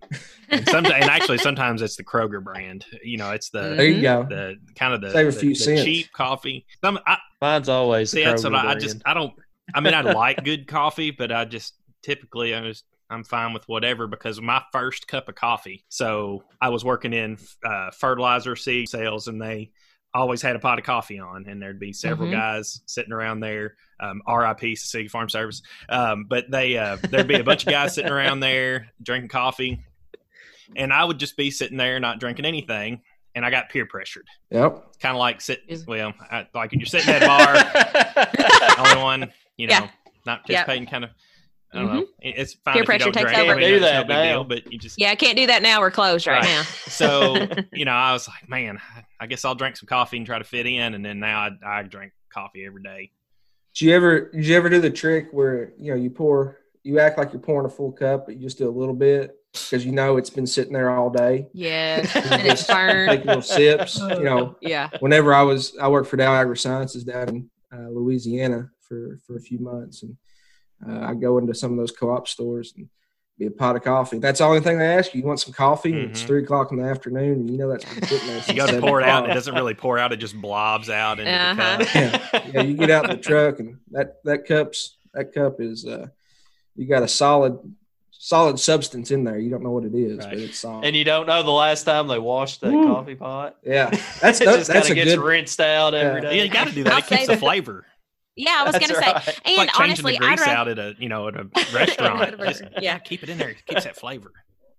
[0.51, 2.85] and, some, and actually sometimes it's the Kroger brand.
[3.03, 4.27] You know, it's the There you go.
[4.29, 5.85] the kind of the, Save a the- few the cents.
[5.85, 6.67] cheap coffee.
[6.83, 9.03] Some I, Mine's always see the that's what Kroger I, I just.
[9.07, 9.33] I don't.
[9.73, 13.67] I mean, I like good coffee, but I just typically I just I'm fine with
[13.69, 15.85] whatever because my first cup of coffee.
[15.89, 19.71] So I was working in uh, fertilizer seed sales, and they
[20.13, 22.33] always had a pot of coffee on, and there'd be several Mhm.
[22.33, 23.75] guys sitting around there.
[24.01, 27.95] Um, RIP City Farm Service, um, but they uh, there'd be a bunch of guys
[27.95, 29.81] sitting around there drinking coffee,
[30.77, 33.03] and I would just be sitting there not drinking anything,
[33.35, 34.99] and I got peer pressured, Yep.
[35.01, 37.27] kind of like sit well, I, like you're sitting at a
[38.77, 39.89] bar only one, you know, Yeah.
[40.27, 40.65] not Yeah.
[40.65, 40.87] participating.
[40.87, 41.11] Kind of,
[41.73, 42.03] I don't know.
[42.03, 42.41] Mm-hmm.
[42.41, 43.39] It's fine Peer pressure takes drink.
[43.39, 43.53] over.
[43.53, 44.23] I mean, Do it's no that big now.
[44.25, 45.81] deal, but you just Yeah, I can't do that now.
[45.81, 46.45] We're closed right, Right.
[46.45, 46.63] now.
[46.87, 48.81] so you know, I was like, man,
[49.21, 50.95] I guess I'll drink some coffee and try to fit in.
[50.95, 53.11] And then now I, I drink coffee every day.
[53.75, 57.01] Did you ever did you ever do the trick where you know you pour you
[57.01, 59.87] act like you're pouring a full cup, but you just do a little bit because
[59.87, 61.47] you know it's been sitting there all day.
[61.53, 63.25] Yeah, and it's Take burned.
[63.25, 63.99] little sips.
[63.99, 64.91] You know, Yeah.
[65.01, 69.41] whenever I was I worked for Dow AgroSciences down in uh, Louisiana for for a
[69.41, 70.17] few months, and
[70.87, 72.89] uh, I go into some of those co-op stores and
[73.39, 74.19] be a pot of coffee.
[74.19, 75.21] That's the only thing they ask you.
[75.21, 75.93] You want some coffee?
[75.93, 78.43] And It's three o'clock in the afternoon, and you know that's been sitting there.
[78.49, 81.19] You got to pour it out, it doesn't really pour out; it just blobs out
[81.21, 81.77] into Uh-huh.
[81.79, 81.95] the cup.
[81.95, 82.63] Yeah, yeah.
[82.63, 86.07] You get out in the truck, and that that cups that cup is uh,
[86.77, 87.57] you got a solid
[88.27, 89.39] solid substance in there.
[89.39, 90.31] You don't know what it is, Right.
[90.31, 90.85] but it's solid.
[90.87, 92.87] and you don't know the last time they washed that Woo.
[92.87, 93.57] coffee pot.
[93.63, 95.23] yeah, that's it that, just that's kind a of gets good.
[95.25, 96.29] rinsed out every Yeah.
[96.31, 96.37] day.
[96.39, 96.93] Yeah, you got to do that.
[96.95, 97.85] I'll It keeps the flavor.
[98.37, 99.29] Yeah, I was That's gonna say, right.
[99.29, 101.37] and It's like changing honestly, the I'd grease rather out at a you know at
[101.37, 102.39] a restaurant.
[102.41, 102.99] Just Yeah.
[102.99, 103.51] keep it in there.
[103.51, 104.33] It keeps that flavor.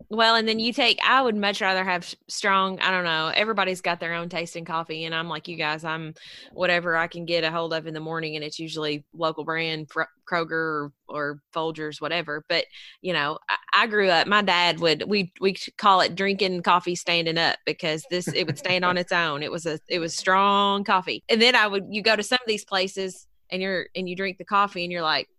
[0.09, 0.99] Well, and then you take.
[1.03, 2.79] I would much rather have strong.
[2.79, 3.31] I don't know.
[3.33, 5.83] Everybody's got their own taste in coffee, and I'm like you guys.
[5.83, 6.13] I'm
[6.53, 9.89] whatever I can get a hold of in the morning, and it's usually local brand,
[10.29, 12.45] Kroger or, or Folgers, whatever.
[12.47, 12.65] But
[13.01, 14.27] you know, I, I grew up.
[14.27, 18.59] My dad would we we call it drinking coffee standing up because this it would
[18.59, 19.41] stand on its own.
[19.41, 22.39] It was a it was strong coffee, and then I would you go to some
[22.41, 25.29] of these places and you're and you drink the coffee and you're like,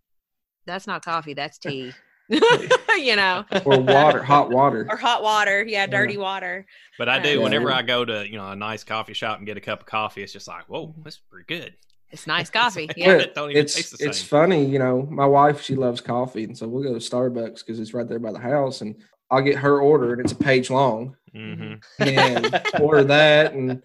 [0.67, 1.93] that's not coffee, that's tea.
[2.99, 4.87] you know or water, hot water.
[4.91, 5.65] or hot water.
[5.67, 6.67] Yeah, dirty water.
[6.99, 7.31] But I do.
[7.37, 7.43] Yeah.
[7.45, 9.87] Whenever I go to you know a nice coffee shop and get a cup of
[9.87, 11.03] coffee, it's just like, whoa, Mm-hmm.
[11.03, 11.75] this is pretty good.
[12.11, 12.85] It's nice coffee.
[12.85, 13.13] It's Yeah.
[13.19, 14.29] it don't even taste it's the it's same.
[14.29, 15.03] funny, you know.
[15.11, 18.19] My wife she loves coffee, and so we'll go to Starbucks because it's right there
[18.19, 18.95] by the house, and
[19.31, 23.83] I'll get her order, and it's a page long, hmm and order that, and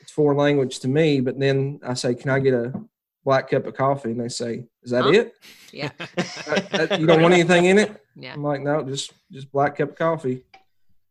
[0.00, 1.20] it's foreign language to me.
[1.20, 2.72] But then I say, "Can I get a
[3.24, 5.10] black cup of coffee?" And they say, "Is that Huh?
[5.10, 5.34] it?
[5.72, 5.90] Yeah.
[5.98, 8.32] That- that- you don't want anything in it?" Yeah.
[8.34, 10.44] I'm like, "No, just just black cup of coffee."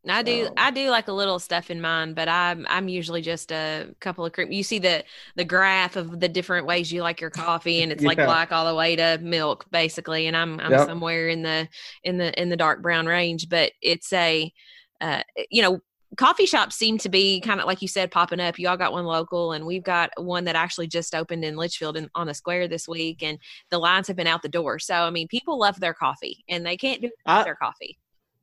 [0.05, 3.21] I do So- I do like a little stuff in mine, but I'm I'm usually
[3.21, 4.51] just a couple of cream.
[4.51, 5.03] You see the
[5.37, 8.65] the graph of the different ways you like your coffee, and it's like black all
[8.65, 10.27] the way to milk, basically.
[10.27, 10.87] And I'm I'm Yep.
[10.87, 11.69] somewhere in the
[12.03, 14.51] in the in the dark brown range, but it's a
[14.99, 15.79] uh, you know
[16.17, 18.59] coffee shops seem to be kind of like you said popping up.
[18.59, 21.95] You all got one local and we've got one that actually just opened in Leitchfield
[21.95, 23.37] in, on the square this week and
[23.69, 24.79] the lines have been out the door.
[24.79, 27.97] So i mean people love their coffee and they can't do I- their coffee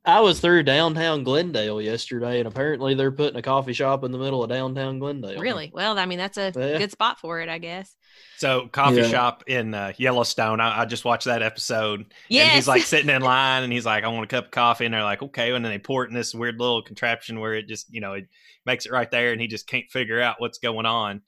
[0.04, 4.18] I was through downtown Glendale yesterday, and apparently they're putting a coffee shop in the
[4.18, 5.40] middle of downtown Glendale.
[5.40, 6.78] really well i mean that's a Yeah.
[6.78, 7.94] good spot for it i guess
[8.38, 9.08] So coffee Yeah.
[9.08, 10.60] shop in uh, Yellowstone.
[10.60, 12.14] I, I just watched that episode.
[12.30, 14.50] yes And he's like sitting in line and he's like, I want a cup of
[14.50, 14.86] coffee.
[14.86, 15.52] And they're like, okay.
[15.52, 18.14] And then they pour it in this weird little contraption where it just, you know,
[18.14, 18.28] it
[18.64, 21.20] makes it right there and he just can't figure out what's going on.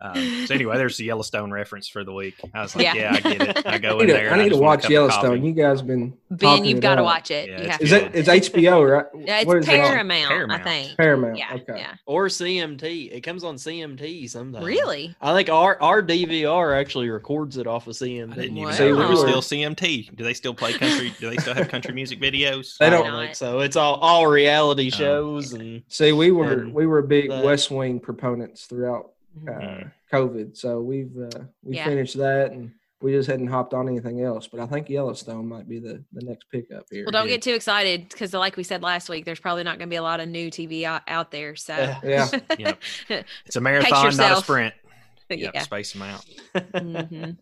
[0.00, 2.34] Um, so anyway, there's the Yellowstone reference for the week.
[2.54, 2.94] I was like, Yeah.
[2.94, 3.66] yeah, I get it.
[3.66, 4.24] I go I in need there.
[4.28, 5.44] to, and I need to just want a watch Yellowstone.
[5.44, 8.04] You guys been ben you've got to watch it Yeah, you it's have Is to
[8.06, 8.14] it?
[8.14, 9.06] It's HBO, right?
[9.26, 10.60] yeah, it's is it paramount, Paramount.
[10.60, 11.38] i think Paramount.
[11.38, 11.78] yeah okay.
[11.78, 13.12] yeah Or CMT.
[13.12, 14.64] It comes on CMT sometimes.
[14.64, 18.32] really I think our our DVR actually records it off of CMT.
[18.32, 18.70] I didn't even Wow.
[18.78, 20.14] know there was still CMT.
[20.16, 21.12] Do they still play country?
[21.18, 22.76] do they still have country music videos?
[22.78, 23.60] They don't- don't think so.
[23.60, 24.96] It's all all reality Oh.
[24.96, 29.10] shows and See, we were And we were big the- West Wing proponents throughout
[29.46, 29.92] uh, Mhm.
[30.12, 31.84] COVID, so we've uh, we Yeah.
[31.84, 34.48] finished that, and we just hadn't hopped on anything else.
[34.48, 37.04] But I think Yellowstone might be the the next pickup here.
[37.04, 37.34] well don't Yeah.
[37.34, 39.96] get too excited because like we said last week there's probably not going to be
[39.96, 42.00] a lot of new tv out, out there so Yeah.
[42.04, 42.28] Yeah.
[42.58, 42.82] Yep.
[43.46, 44.44] It's a marathon, not a yourself.
[44.44, 44.74] sprint.
[45.30, 46.24] yeah Yep, space them out.
[46.54, 47.36] Mhm.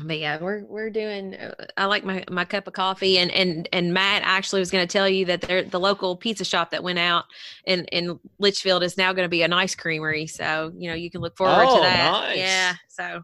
[0.00, 3.68] But yeah we're we're doing uh, i like my my cup of coffee and and
[3.72, 6.82] and matt actually was going to tell you that they're the local pizza shop that
[6.84, 7.24] went out
[7.64, 11.10] in in Leitchfield is now going to be an ice creamery so you know you
[11.10, 12.36] can look forward Oh, to that nice.
[12.38, 13.22] yeah so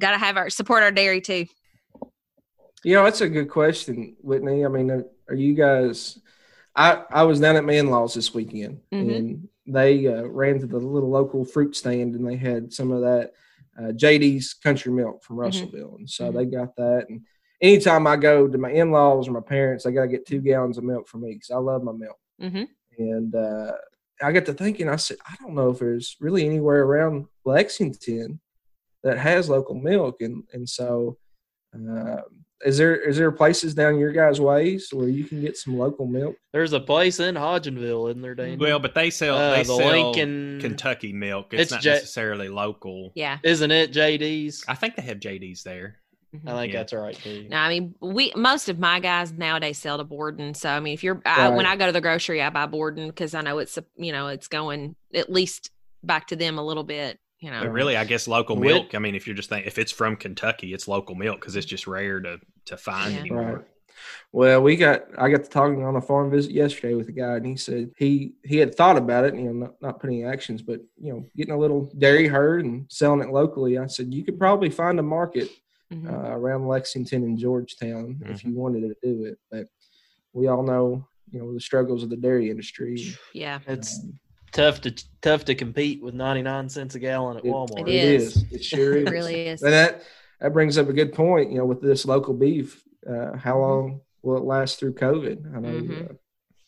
[0.00, 1.46] gotta have our support our dairy too
[2.82, 4.64] You know, that's a good question, Whitney.
[4.64, 6.18] I mean, are, are you guys?
[6.74, 9.16] I I was down at my in laws this weekend, Mhm.
[9.16, 13.00] and they uh, ran to the little local fruit stand, and they had some of
[13.02, 13.32] that
[13.78, 16.34] uh, JD's Country Milk from Russellville, and so Mhm.
[16.34, 17.06] they got that.
[17.08, 17.22] And
[17.60, 20.40] anytime I go to my in laws or my parents, I got to get two
[20.40, 22.16] gallons of milk for me because I love my milk.
[22.40, 22.64] mm-hmm.
[22.98, 23.72] And uh,
[24.22, 28.40] I got to thinking, I said, I don't know if there's really anywhere around Lexington
[29.02, 31.18] that has local milk, and and so.
[31.74, 32.22] Uh,
[32.64, 36.06] is there is there places down your guys' ways where you can get some local
[36.06, 36.36] milk?
[36.52, 38.58] There's a place in Hodgenville, isn't there, Dan?
[38.58, 41.52] Well, but they sell Uh, they the sell Lincoln- Kentucky milk.
[41.52, 43.12] It's, It's not J- necessarily local.
[43.14, 44.64] yeah Isn't it JD's?
[44.68, 45.96] I think they have JD's there.
[46.46, 46.80] I think Yeah.
[46.80, 47.46] that's right too.
[47.48, 50.54] No, I mean we most of my guys nowadays sell to Borden.
[50.54, 53.08] So I mean, if you're I, when I go to the grocery, I buy Borden
[53.08, 55.70] because I know it's you know it's going at least
[56.02, 57.18] back to them a little bit.
[57.40, 58.94] You know, But really, I guess local Whit- milk.
[58.94, 61.66] I mean, if you're just think if it's from Kentucky, it's local milk because it's
[61.66, 63.20] just rare to to find Yeah.
[63.20, 63.52] anymore.
[63.56, 63.64] Right.
[64.32, 67.36] Well, we got I got to talking on a farm visit yesterday with a guy,
[67.36, 70.62] and he said he he had thought about it, you know, not, not putting actions,
[70.62, 73.76] but you know, getting a little dairy herd and selling it locally.
[73.78, 75.50] I said you could probably find a market
[75.92, 76.10] Mhm.
[76.10, 78.48] uh, around Lexington and Georgetown if Mm-hmm.
[78.48, 79.68] you wanted to do it, but
[80.32, 82.96] we all know you know the struggles of the dairy industry.
[83.34, 84.00] yeah, It's
[84.56, 87.88] tough to tough to compete with 99 cents a gallon at It- Walmart.
[87.88, 88.44] It is.
[88.50, 89.06] It sure is.
[89.06, 89.62] it really is.
[89.62, 90.02] And that
[90.40, 91.50] that brings up a good point.
[91.52, 95.54] You know, with this local beef, uh, how long will it last through COVID?
[95.56, 96.10] I know Mhm.
[96.10, 96.14] uh,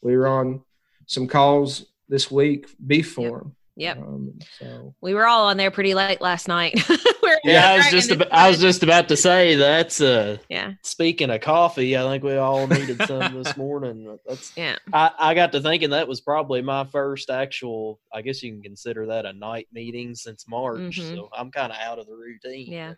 [0.03, 0.63] we were on
[1.07, 3.33] some calls this week, beef Yep.
[3.77, 6.75] Yep, Um, so we were all on there pretty late last night.
[7.29, 10.01] Were Yeah, I was dragging just this about, I was just about to say that's
[10.01, 14.19] uh yeah, speaking of coffee, I think we all needed some this morning.
[14.27, 14.77] That's yeah.
[14.93, 18.63] I, I got to thinking that was probably my first actual I guess you can
[18.63, 20.79] consider that a night meeting since March.
[20.81, 21.15] Mhm.
[21.15, 22.73] So I'm kinda out of the routine.
[22.73, 22.95] Yeah.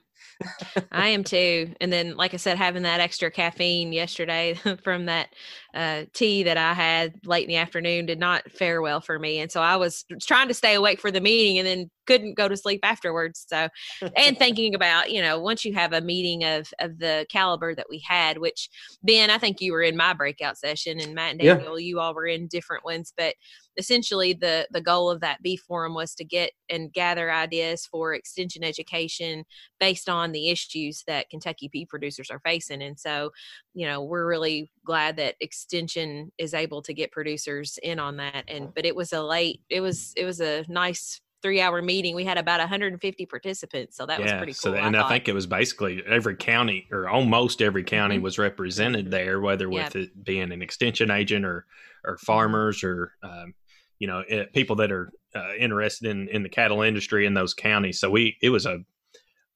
[0.93, 1.75] I am too.
[1.81, 4.55] And then, like I said, having that extra caffeine yesterday
[4.85, 5.29] from that
[5.75, 9.39] uh, tea that I had late in the afternoon did not fare well for me.
[9.41, 12.49] And so I was trying to stay awake for the meeting and then couldn't go
[12.49, 13.45] to sleep afterwards.
[13.49, 13.69] So,
[14.17, 17.87] and thinking about, you know, once you have a meeting of, of the caliber that
[17.89, 18.69] we had, which
[19.03, 21.55] Ben, I think you were in my breakout session and Matt and Yeah.
[21.57, 23.35] Daniel, you all were in different ones, but
[23.77, 28.15] essentially the, the goal of that B forum was to get and gather ideas for
[28.15, 29.45] extension education
[29.79, 32.83] based on the issues that Kentucky pea producers are facing.
[32.83, 33.31] And so,
[33.75, 38.45] you know, we're really glad that extension is able to get producers in on that.
[38.49, 42.15] And but it was a late, it was it was a nice three hour meeting.
[42.15, 44.55] We had about 150 participants, so that was pretty cool.
[44.55, 45.09] So, and I, thought.
[45.11, 48.23] think it was basically every county or almost every county Mhm.
[48.23, 49.85] was represented there, whether Yeah.
[49.85, 51.67] with it being an extension agent or
[52.05, 53.55] or farmers or um,
[53.99, 57.53] you know eh, people that are uh, interested in in the cattle industry in those
[57.55, 58.01] counties.
[58.01, 58.79] So we it was a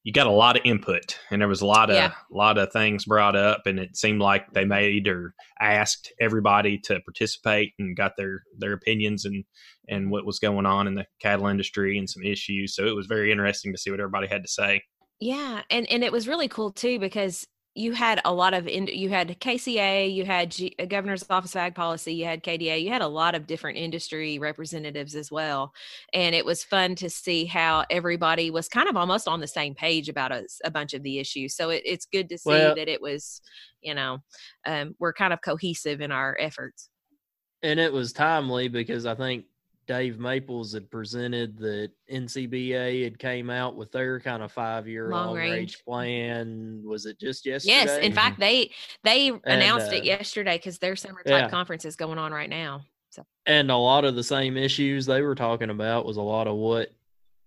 [0.02, 2.12] you got a lot of input and there was a lot of Yeah.
[2.30, 7.00] lot of things brought up and it seemed like they made or asked everybody to
[7.00, 9.44] participate and got their their opinions and
[9.88, 13.06] and what was going on in the cattle industry and some issues so it was
[13.06, 14.82] very interesting to see what everybody had to say
[15.20, 18.86] Yeah, and and it was really cool too because you had a lot of in,
[18.86, 22.80] you had KCA, you had G, uh, Governor's Office of Ag Policy, you had KDA,
[22.80, 25.72] you had a lot of different industry representatives as well,
[26.12, 29.74] and it was fun to see how everybody was kind of almost on the same
[29.74, 30.30] page about
[30.64, 31.56] a bunch of the issues.
[31.56, 33.40] So it, it's good to see Well- that it was,
[33.82, 34.18] you know,
[34.66, 36.90] um, we're kind of cohesive in our efforts.
[37.64, 39.46] and it was timely because I think
[39.86, 45.10] Dave Maples had presented that NCBA had came out with their kind of five year
[45.10, 45.84] Long long range range.
[45.84, 46.82] plan.
[46.84, 47.72] Was it just yesterday?
[47.72, 48.70] Yes, in fact, they
[49.02, 51.48] they announced uh, it yesterday because their summer type yeah.
[51.48, 52.82] conference is going on right now.
[53.10, 56.46] So and a lot of the same issues they were talking about was a lot
[56.46, 56.90] of what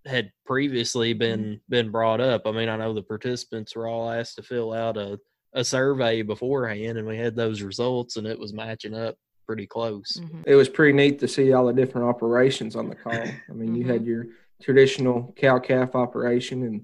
[0.06, 2.46] had previously been been brought up.
[2.46, 5.18] I mean, I know the participants were all asked to fill out a
[5.54, 9.16] a survey beforehand, and we had those results, and it was matching up
[9.48, 10.20] pretty close.
[10.20, 10.42] mhm.
[10.46, 13.14] it was pretty neat to see all the different operations on the call.
[13.14, 14.26] I mean, you had your
[14.62, 16.82] traditional cow calf operation and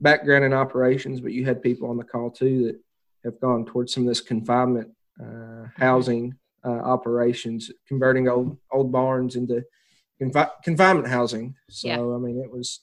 [0.00, 2.80] background in operations, but you had people on the call too that
[3.24, 4.90] have gone towards some of this confinement
[5.22, 9.62] uh, housing uh, operations, converting old old barns into
[10.20, 11.54] confi- confinement housing.
[11.68, 12.00] So Yeah.
[12.00, 12.80] I mean, it was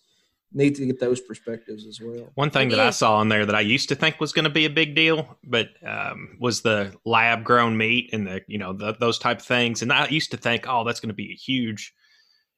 [0.54, 2.30] neat to get those perspectives as well.
[2.36, 4.50] One thing that I saw on there that I used to think was going to
[4.50, 8.74] be a big deal, but um, was the lab grown meat and the you know
[8.74, 9.82] the, those type of things.
[9.82, 11.94] And I used to think, oh, that's going to be a huge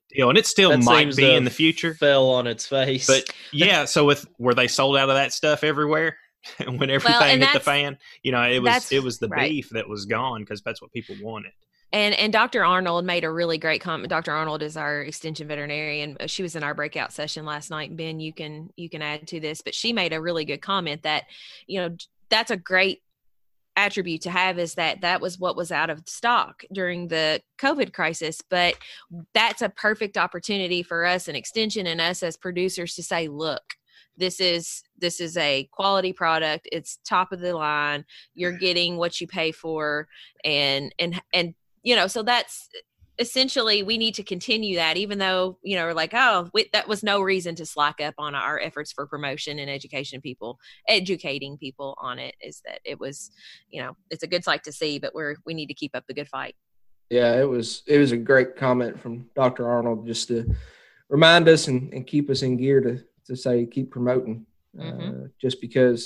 [0.10, 1.93] deal, and it still That might be in the future.
[1.93, 3.08] Fell on its face.
[3.08, 6.17] But yeah, so with were they sold out of that stuff everywhere
[6.65, 7.97] when everything and hit the fan?
[8.23, 9.49] You know, it was it was the right.
[9.49, 11.52] beef that was gone because that's what people wanted.
[11.91, 12.63] And and Dr.
[12.63, 14.10] Arnold made a really great comment.
[14.10, 14.32] Dr.
[14.32, 16.17] Arnold is our extension veterinarian.
[16.28, 17.95] She was in our breakout session last night.
[17.95, 21.04] Ben, you can you can add to this, but she made a really good comment
[21.04, 21.23] that,
[21.65, 21.95] you know,
[22.30, 23.02] that's a great
[23.75, 27.93] attribute to have is that that was what was out of stock during the COVID
[27.93, 28.41] crisis.
[28.49, 28.75] But
[29.34, 33.63] that's a perfect opportunity for us and extension and us as producers to say, look,
[34.17, 36.67] this is this is a quality product.
[36.71, 38.06] It's top of the line.
[38.36, 40.08] You're getting what you pay for,
[40.43, 41.56] and and and
[41.89, 42.69] you know, so that's
[43.17, 46.88] essentially we need to continue that even though you know we're like oh we, that
[46.88, 51.58] was no reason to slack up on our efforts for promotion and education people educating
[51.58, 53.32] people on it is that it was
[53.69, 56.06] you know it's a good sight to see but we're we need to keep up
[56.08, 56.56] the good fight
[57.10, 59.67] Yeah, it was it was a great comment from Dr.
[59.67, 60.38] Arnold just to
[61.10, 64.45] remind us and, and keep us in gear to to say keep promoting.
[64.80, 65.32] Uh, Mhm.
[65.41, 66.02] just because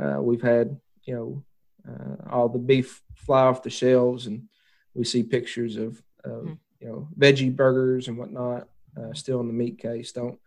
[0.00, 0.66] uh, we've had
[1.06, 1.28] you know
[1.88, 4.48] uh, all the beef fly off the shelves and
[4.94, 6.58] we see pictures of, of Mhm.
[6.80, 10.12] you know veggie burgers and whatnot uh, still in the meat case.
[10.12, 10.38] Don't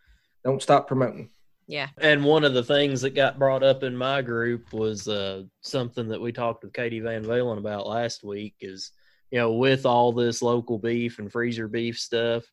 [0.43, 1.29] don't stop promoting.
[1.67, 5.43] yeah And one of the things that got brought up in my group was uh,
[5.61, 8.91] something that we talked with Katie VanValin about last week is,
[9.29, 12.43] you know, with all this local beef and freezer beef stuff,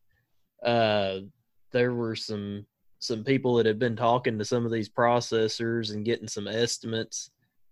[0.62, 1.20] uh,
[1.72, 2.66] there were some
[3.01, 7.31] some people that had been talking to some of these processors and getting some estimates.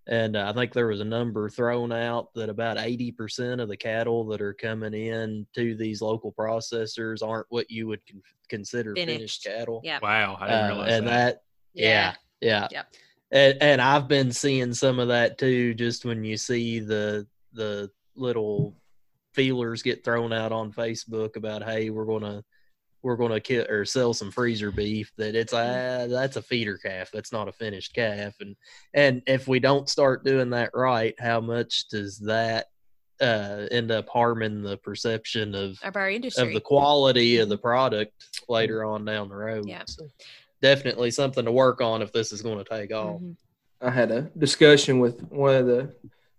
[0.08, 3.76] And uh, I think there was a number thrown out that about 80% of the
[3.76, 8.94] cattle that are coming in to these local processors aren't what you would con- consider
[8.94, 9.44] finished, Finished.
[9.44, 9.80] cattle.
[9.82, 11.12] yeah Wow, I didn't Uh, realize and that.
[11.12, 11.42] that
[11.74, 12.86] yeah yeah Yep.
[13.32, 17.90] and, and i've been seeing some of that too just when you see the the
[18.14, 18.74] little
[19.34, 22.42] feelers get thrown out on facebook about hey we're gonna
[23.02, 26.12] we're gonna kill or sell some freezer beef that it's Mm-hmm.
[26.12, 28.56] uh, that's a feeder calf that's not a finished calf and
[28.94, 32.66] and if we don't start doing that right how much does that
[33.20, 37.56] uh end up harming the perception of of our industry of the quality of the
[37.58, 38.12] product
[38.48, 39.82] later on down the road Yeah.
[39.86, 40.08] So-
[40.62, 43.20] definitely something to work on if this is going to take off.
[43.20, 43.36] Mhm.
[43.82, 45.94] I had a discussion with one of the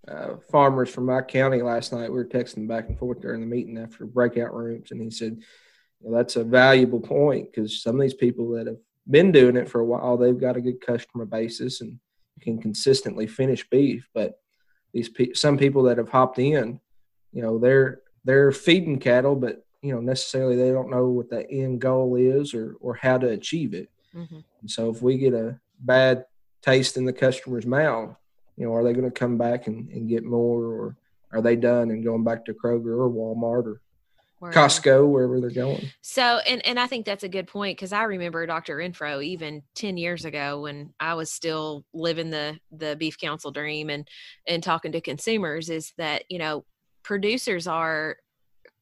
[0.08, 2.10] uh, farmers from my county last night.
[2.10, 5.44] We were texting back and forth during the meeting after breakout rooms, and he said,
[6.02, 8.78] "That's a valuable point because some of these people that have
[9.10, 12.00] been doing it for a while, they've got a good customer basis and
[12.42, 14.08] can consistently finish beef.
[14.14, 14.40] But
[14.94, 16.80] these pe- some people that have hopped in,
[17.32, 21.50] you know, they're they're feeding cattle, but you know necessarily they don't know what the
[21.50, 23.90] end goal is or or how to achieve it.
[24.14, 24.44] Mhm.
[24.62, 26.26] And so if we get a bad
[26.62, 28.16] taste in the customer's mouth,
[28.56, 30.98] you know, are they going to come back and, and get more or
[31.32, 33.82] are they done and going back to Kroger or Walmart or
[34.40, 34.60] Wherever.
[34.60, 35.88] Costco, wherever they're going?
[36.02, 38.78] So, and and I think that's a good point because I remember Dr.
[38.78, 43.90] Infro even ten years ago when I was still living the the beef council dream
[43.90, 44.08] and
[44.48, 46.66] and talking to consumers is that you know
[47.02, 48.18] producers are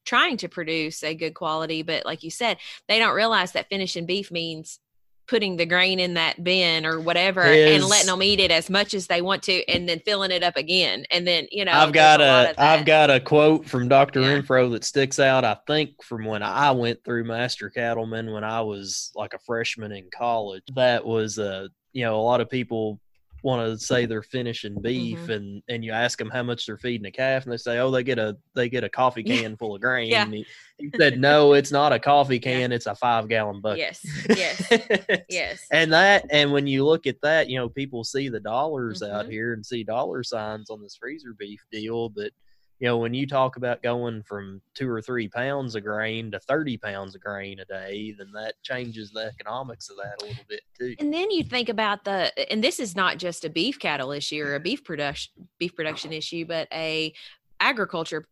[0.04, 4.06] trying to produce a good quality, but like you said, they don't realize that finishing
[4.06, 4.78] beef means
[5.26, 8.94] putting the grain in that bin or whatever and letting them eat it as much
[8.94, 11.92] as they want to and then filling it up again and then you know I've
[11.92, 14.20] got a, of I've got a quote from Dr.
[14.20, 14.38] Yeah.
[14.38, 15.44] Infro that sticks out.
[15.44, 19.92] I think from when I went through Master Cattleman when I was like a freshman
[19.92, 20.62] in college.
[20.74, 23.00] That was uh you know a lot of people
[23.46, 25.34] want to say they're finishing beef Mhm.
[25.36, 27.90] and and you ask them how much they're feeding a calf and they say oh
[27.92, 29.36] they get a they get a coffee Yeah.
[29.42, 30.10] can full of grain.
[30.10, 30.24] Yeah.
[30.24, 30.46] And he,
[30.78, 32.40] he said no it's not a coffee Yeah.
[32.42, 33.78] can it's a five gallon bucket.
[33.78, 34.06] yes
[34.36, 38.40] yes yes And that, and when you look at that, you know, people see the
[38.40, 39.30] dollars out Mhm.
[39.30, 42.08] here and see dollar signs on this freezer beef deal.
[42.08, 42.32] But,
[42.78, 46.40] you know, when you talk about going from two or three pounds of grain to
[46.40, 50.44] 30 pounds of grain a day, then that changes the economics of that a little
[50.48, 50.94] bit too.
[50.98, 54.42] And then you think about the, and this is not just a beef cattle issue
[54.44, 57.14] or a beef production beef production issue, but a
[57.60, 58.26] agriculture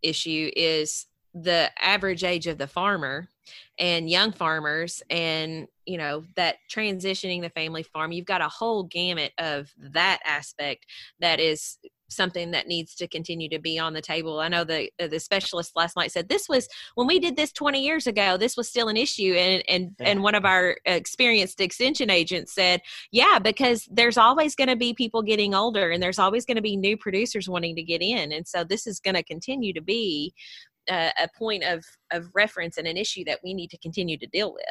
[0.00, 3.28] issue is the average age of the farmer
[3.78, 8.84] and young farmers and you know that transitioning the family farm you've got a whole
[8.84, 10.84] gamut of that aspect
[11.20, 11.78] that is
[12.14, 15.20] something that needs to continue to be on the table i know the uh, the
[15.20, 18.68] specialist last night said this was when we did this 20 years ago this was
[18.68, 20.08] still an issue and and Yeah.
[20.10, 24.94] and one of our experienced extension agents said yeah because there's always going to be
[24.94, 28.32] people getting older and there's always going to be new producers wanting to get in
[28.32, 30.32] and so this is going to continue to be
[30.90, 34.26] a, a point of of reference and an issue that we need to continue to
[34.26, 34.64] deal with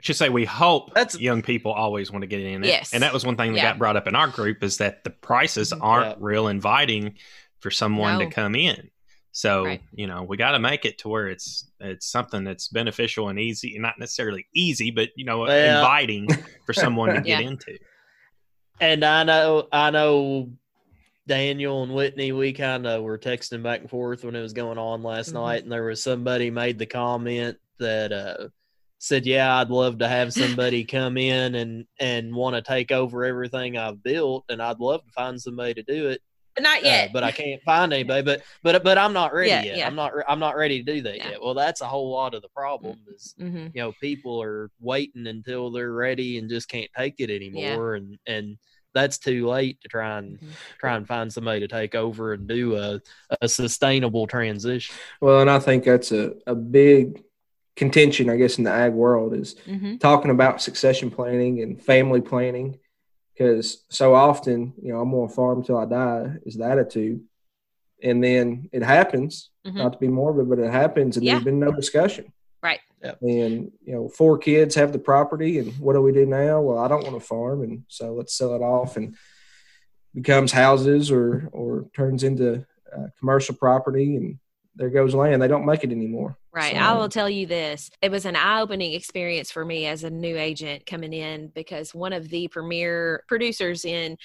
[0.00, 2.68] I should say we hope That's- young people always want to get in it.
[2.68, 2.94] Yes.
[2.94, 3.64] And that was one thing that Yeah.
[3.72, 5.78] got brought up in our group is that the prices Mhm.
[5.82, 6.14] aren't Yeah.
[6.18, 7.18] real inviting
[7.58, 8.24] for someone No.
[8.24, 8.90] to come in.
[9.32, 9.82] So, Right.
[9.92, 13.38] you know, we got to make it to where it's it's something that's beneficial and
[13.38, 15.78] easy, not necessarily easy, but you know, Yeah.
[15.80, 16.26] inviting
[16.66, 17.48] for someone to get Yeah.
[17.48, 17.78] into.
[18.80, 20.50] And I know, I know
[21.26, 24.78] Daniel and Whitney, we kind of were texting back and forth when it was going
[24.78, 25.34] on last Mhm.
[25.34, 28.48] night, and there was somebody made the comment that uh,
[29.00, 33.24] said, "Yeah, I'd love to have somebody come in and and want to take over
[33.24, 36.20] everything I've built, and I'd love to find somebody to do it,
[36.60, 38.22] not uh, yet but I can't find anybody.
[38.22, 39.78] But but but I'm not ready Yeah, yet.
[39.78, 39.86] yeah.
[39.88, 41.30] I'm not re- I'm not ready to do that Yeah.
[41.30, 41.42] yet.
[41.42, 45.26] Well, that's a whole lot of the problem is." hmm you know people are waiting
[45.28, 48.58] until they're ready and just can't take it anymore and and
[48.94, 50.52] that's too late to try and Mhm.
[50.80, 53.00] try and find somebody to take over and do a,
[53.40, 57.22] a sustainable transition Well, and I think that's a, a big
[57.84, 62.20] contention, I guess, in the ag world is hmm talking about succession planning and family
[62.20, 62.78] planning.
[63.32, 67.20] Because so often, you know, I'm going to farm till I die is the attitude.
[68.02, 69.76] And then it happens, Mhm.
[69.82, 71.34] not to be morbid, but it happens and Yeah.
[71.34, 72.24] there's been no discussion.
[72.62, 72.80] Right.
[73.02, 73.16] Yep.
[73.22, 76.60] And, you know, four kids have the property and what do we do now?
[76.60, 77.62] Well, I don't want to farm.
[77.62, 79.14] And so let's sell it off and
[80.14, 82.48] becomes houses or, or turns into
[82.96, 84.38] uh, commercial property and
[84.80, 85.42] there goes land.
[85.42, 86.38] They don't make it anymore.
[86.54, 86.72] Right.
[86.72, 87.90] So- I will tell you this.
[88.00, 91.94] It was an eye opening experience for me as a new agent coming in because
[91.94, 94.16] one of the premier producers in,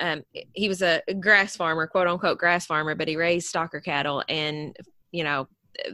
[0.00, 0.22] um,
[0.52, 4.22] he was a grass farmer, quote unquote grass farmer, but he raised stocker cattle.
[4.28, 4.76] And,
[5.10, 5.48] you know,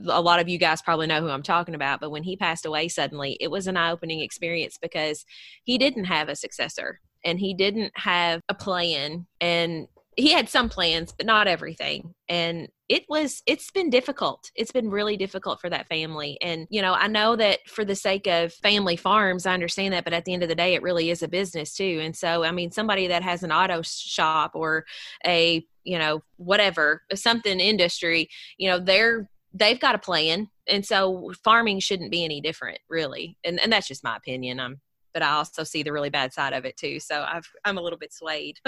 [0.07, 2.67] a lot of you guys probably know who I'm talking about, but when he passed
[2.67, 5.25] away suddenly, it was an eye opening experience because
[5.65, 9.27] he didn't have a successor and he didn't have a plan.
[9.41, 12.14] And he had some plans but not everything.
[12.29, 14.51] And it was it's been difficult.
[14.55, 16.38] It's been really difficult for that family.
[16.42, 20.05] And you know i know that for the sake of family farms i understand that
[20.05, 22.01] but at the end of the day it really is a business too.
[22.03, 24.85] And so i mean somebody that has an auto shop or
[25.26, 28.28] a you know whatever something industry
[28.59, 30.49] you know they're they've got a plan.
[30.68, 33.37] And so farming shouldn't be any different really.
[33.45, 34.61] And and that's just my opinion.
[34.61, 34.80] I'm
[35.13, 37.83] but i also see the really bad side of it too so i've i'm a
[37.83, 38.59] little bit swayed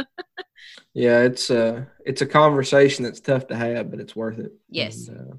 [0.94, 4.52] Yeah, it's a it's a conversation that's tough to have, but it's worth it.
[4.68, 5.08] Yes.
[5.08, 5.34] And, uh,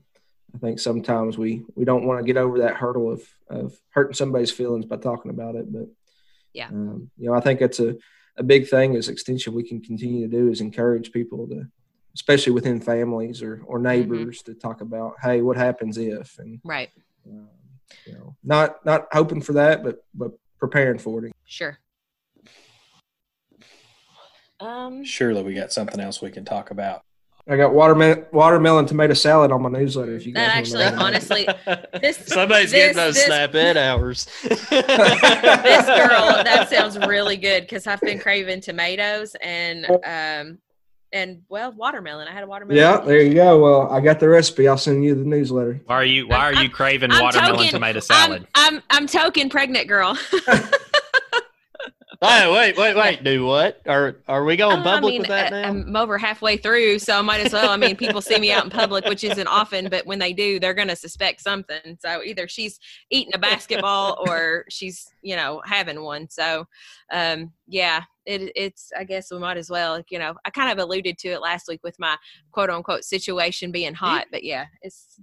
[0.56, 4.16] I think sometimes we we don't want to get over that hurdle of of hurting
[4.16, 5.88] somebody's feelings by talking about it, but
[6.54, 6.68] Yeah.
[6.70, 7.96] Um, you know, I think that's a,
[8.38, 11.68] a big thing as extension we can continue to do is encourage people to,
[12.16, 13.84] especially within families or, or Mm-hmm.
[13.88, 16.90] neighbors to talk about, Hey, what happens if, and, Right.
[17.26, 17.48] um,
[18.06, 20.32] you know, not, not hoping for that, but, but
[20.64, 21.34] preparing for it.
[21.46, 21.78] Sure.
[24.62, 27.04] Um, Surely we got something else we can talk about.
[27.50, 30.16] I got watermelon, watermelon tomato salad on my newsletter.
[30.16, 31.04] If you guys That actually, know.
[31.06, 31.48] honestly,
[32.02, 34.26] this somebody's this- getting those this- snap in hours.
[34.44, 40.60] this girl that sounds really good because I've been craving tomatoes and um
[41.14, 42.28] and well watermelon.
[42.28, 42.82] I had a watermelon.
[42.82, 43.60] yeah, there you go.
[43.62, 44.68] Well, I got the recipe.
[44.68, 45.80] I'll send you the newsletter.
[45.86, 48.48] Why are you Why are you craving I'm watermelon token- tomato salad?
[48.56, 50.18] I'm, I'm I'm token pregnant girl.
[52.22, 53.22] Hey, wait, wait, wait.
[53.26, 53.82] Do what?
[53.86, 55.68] Are are we going Oh, public I mean, with that uh, now?
[55.68, 57.70] I'm over halfway through, so I might as well.
[57.70, 60.58] I mean, people see me out in public, which isn't often, but when they do,
[60.58, 61.98] they're going to suspect something.
[62.00, 66.30] So either she's eating a basketball or she's, you know, having one.
[66.30, 66.66] So,
[67.12, 68.92] um, yeah, it, it's.
[68.98, 70.02] I guess we might as well.
[70.10, 72.18] You know, I kind of alluded to it last week with my
[72.52, 75.20] quote unquote situation being hot, but yeah, it's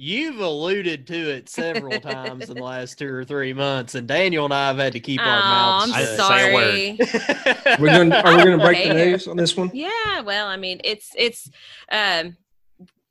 [0.00, 4.44] You've alluded to it several times in the last two or three months, and Daniel
[4.44, 6.74] and I have had to keep oh, our mouths I'm I say a word.
[6.76, 6.96] sorry.
[7.64, 7.80] shut.
[7.80, 8.12] We're going.
[8.12, 9.72] Are we going to break the news on this one?
[9.74, 11.50] Yeah, well, I mean, it's it's
[11.90, 12.36] um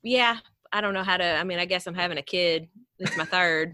[0.02, 0.38] yeah,
[0.72, 2.70] I don't know how to I mean, I guess I'm having a kid.
[3.00, 3.74] It's my third,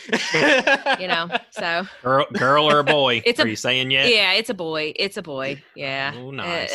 [1.00, 1.28] you know.
[1.50, 3.22] So, Girl, girl or a boy?
[3.24, 4.08] It's are a- you saying yet?
[4.08, 4.92] yeah, it's a boy.
[4.96, 5.62] It's a boy.
[5.74, 6.12] Yeah.
[6.16, 6.74] Oh, Uh, nice.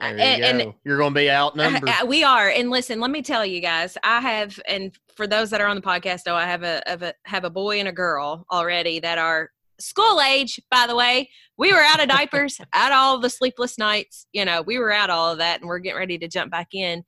[0.00, 0.74] um, There you and- go.
[0.84, 1.88] You're going to be outnumbered.
[1.88, 2.48] uh, we are.
[2.48, 5.76] And listen, let me tell you guys, I have and for those that are on
[5.76, 9.00] the podcast know I have a, have a have a boy and a girl already
[9.00, 9.50] that are
[9.80, 11.30] school age, by the way.
[11.56, 15.10] We were out of diapers, out all the sleepless nights, you know, we were out
[15.10, 17.02] all of that and we're getting ready to jump back in.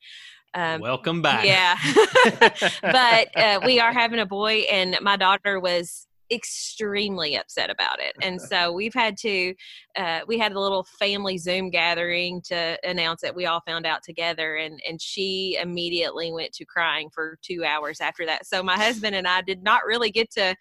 [0.55, 1.45] Um, Welcome back.
[1.45, 1.77] Yeah.
[2.83, 8.15] but uh, we are having a boy, and my daughter was extremely upset about it.
[8.23, 9.55] And so we've had to,
[9.97, 14.03] uh, we had a little family Zoom gathering to announce that we all found out
[14.03, 14.57] together.
[14.57, 18.47] And, and she immediately went to crying for two hours after that.
[18.47, 20.55] So my husband and I did not really get to,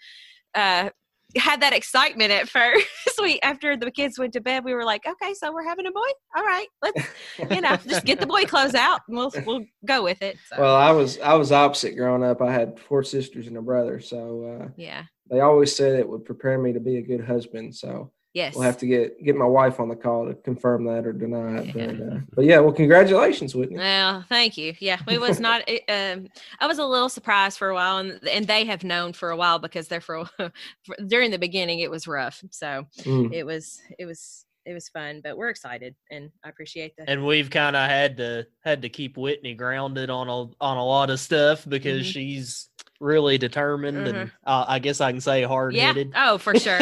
[0.56, 0.90] uh,
[1.36, 2.88] had that excitement at first.
[3.22, 5.92] we after the kids went to bed, we were like, okay, so we're having a
[5.92, 6.08] boy.
[6.36, 7.08] All right, let's
[7.52, 10.38] you know just get the boy clothes out and we'll we'll go with it.
[10.50, 12.42] So, Well, I was I was opposite growing up.
[12.42, 16.26] I had four sisters and a brother, so uh, yeah, they always said it would
[16.26, 17.76] prepare me to be a good husband.
[17.76, 21.06] So yes, we'll have to get get my wife on the call to confirm that
[21.06, 21.76] or deny it.
[21.76, 21.88] Yeah.
[21.88, 23.78] But, uh, but yeah, well, congratulations, Whitney.
[23.78, 24.74] Well, thank you.
[24.80, 25.62] Yeah, it was not.
[25.90, 26.28] um,
[26.60, 29.38] I was a little surprised for a while, and and they have known for a
[29.38, 32.44] while because they're for, for during the beginning it was rough.
[32.52, 33.34] So Mm.
[33.34, 37.10] it was it was it was fun, but we're excited, and I appreciate that.
[37.10, 40.86] and we've kind of had to had to keep Whitney grounded on a on a
[40.86, 42.12] lot of stuff because Mhm.
[42.12, 42.69] she's
[43.00, 45.88] really determined and uh, I guess I can say hard yeah.
[45.88, 46.12] headed.
[46.16, 46.80] Oh, for sure,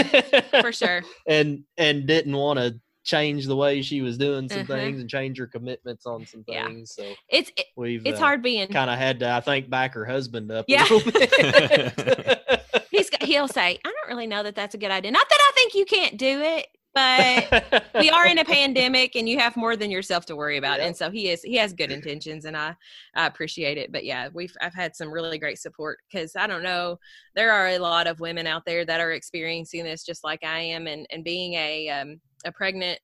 [0.61, 1.03] for sure.
[1.28, 4.68] and and didn't want to change the way she was doing some Mhm.
[4.68, 6.65] things and change her commitments on some Yeah.
[6.68, 6.93] things.
[6.93, 8.68] So It's it, we've it's uh, hard being.
[8.68, 10.84] kind of had to I think back her husband up Yeah.
[10.84, 12.84] a little bit.
[12.91, 15.11] He's got- he'll say, I don't really know that that's a good idea.
[15.11, 16.68] Not that I think you can't do it,
[16.98, 20.80] but we are in a pandemic and you have more than yourself to worry about.
[20.80, 20.88] Yep.
[20.88, 22.76] and so he is he has good intentions and i
[23.16, 23.91] i appreciate it.
[23.91, 26.98] But yeah we've i've had some really great support because i don't know
[27.36, 30.60] there are a lot of women out there that are experiencing this just like i
[30.60, 30.88] am.
[30.88, 33.00] And and being a um a pregnant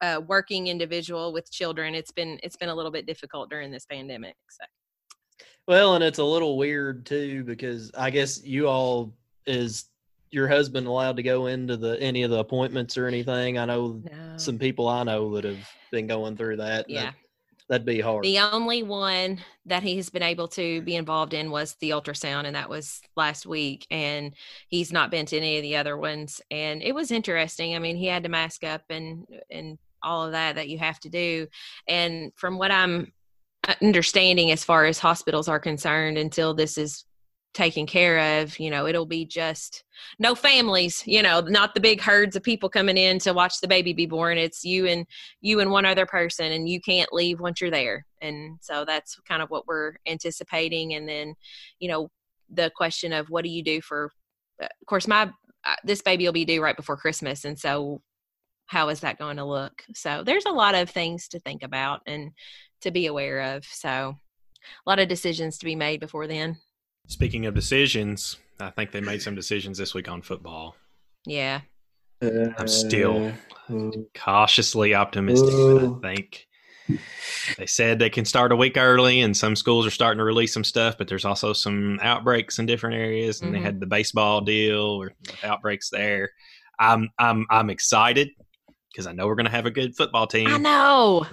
[0.00, 3.86] uh working individual with children it's been it's been a little bit difficult during this
[3.86, 4.64] pandemic so.
[5.68, 9.14] Well, and it's a little weird too because I guess you all
[9.46, 9.89] is
[10.30, 13.58] your husband allowed to go into the any of the appointments or anything.
[13.58, 14.36] I know no.
[14.36, 16.88] some people I know that have been going through that.
[16.88, 17.14] yeah that-
[17.70, 18.24] that'd be hard.
[18.24, 22.46] The only one that he has been able to be involved in was the ultrasound,
[22.46, 23.86] and that was last week.
[23.92, 24.34] And
[24.68, 26.42] he's not been to any of the other ones.
[26.50, 27.76] And it was interesting.
[27.76, 30.98] I mean, he had to mask up and and all of that that you have
[31.00, 31.46] to do.
[31.86, 33.12] And from what I'm
[33.68, 37.04] uh, understanding, as far as hospitals are concerned, until this is
[37.52, 39.84] taken care of, you know, it'll be just
[40.18, 41.02] no families.
[41.06, 44.06] You know, not the big herds of people coming in to watch the baby be
[44.06, 44.38] born.
[44.38, 45.06] It's you and
[45.40, 48.06] you and one other person and you can't leave once you're there.
[48.20, 50.94] And so that's kind of what we're anticipating.
[50.94, 51.34] And then
[51.80, 52.08] you know
[52.52, 54.10] the question of what do you do for
[54.62, 55.22] uh, of course my
[55.64, 57.44] uh, this baby will be due right before christmas.
[57.44, 58.00] And so
[58.66, 59.82] how is that going to look?
[59.94, 62.30] So there's a lot of things to think about and
[62.82, 63.64] to be aware of.
[63.64, 64.14] So
[64.86, 66.56] a lot of decisions to be made before then
[67.06, 70.76] Speaking of decisions, I think they made some decisions this week on football.
[71.26, 71.60] yeah
[72.22, 73.32] I'm still
[73.70, 75.54] Uh, cautiously optimistic.
[75.54, 76.46] But I think
[77.56, 80.52] they said they can start a week early, and some schools are starting to release
[80.52, 80.98] some stuff.
[80.98, 83.54] But there's also some outbreaks in different areas, and Mhm.
[83.56, 86.30] they had the baseball deal or outbreaks there.
[86.78, 88.30] I'm I'm I'm excited
[88.92, 90.48] because I know we're gonna have a good football team.
[90.48, 91.26] I know.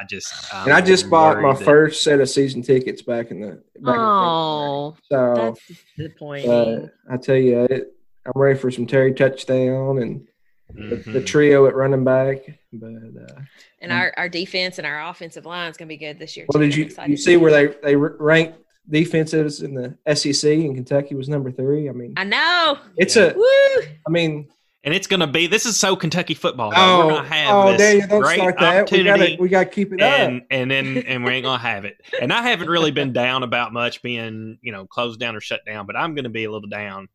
[0.00, 3.40] I just and I just bought my that- first set of season tickets back in
[3.40, 3.62] the.
[3.80, 5.36] Back Oh, in February.
[5.36, 6.50] so that's disappointing.
[6.50, 7.92] uh, I tell you, it,
[8.26, 10.26] I'm ready for some Terry touchdown and
[10.74, 11.26] the, the Mhm.
[11.26, 12.38] trio at running back.
[12.72, 13.40] But uh,
[13.80, 16.46] and our, our defense and our offensive line is going to be good this year.
[16.52, 16.68] well, too.
[16.70, 21.28] did you you see where they they ranked defenses in the SEC and Kentucky was
[21.28, 21.88] number three?
[21.88, 22.78] I mean, I know.
[22.96, 23.32] it's Yeah.
[23.32, 23.34] a.
[23.34, 23.82] Woo!
[24.06, 24.48] I mean,
[24.84, 26.72] and it's gonna be this is so Kentucky football.
[26.74, 28.72] oh, we're gonna have oh, this Daniel, don't great start that.
[28.74, 29.30] We opportunity.
[29.36, 30.12] got we got to keep it up.
[30.20, 32.00] and and then and we ain't gonna have it.
[32.20, 35.60] And I haven't really been down about much being you know closed down or shut
[35.66, 37.08] down, but I'm gonna be a little down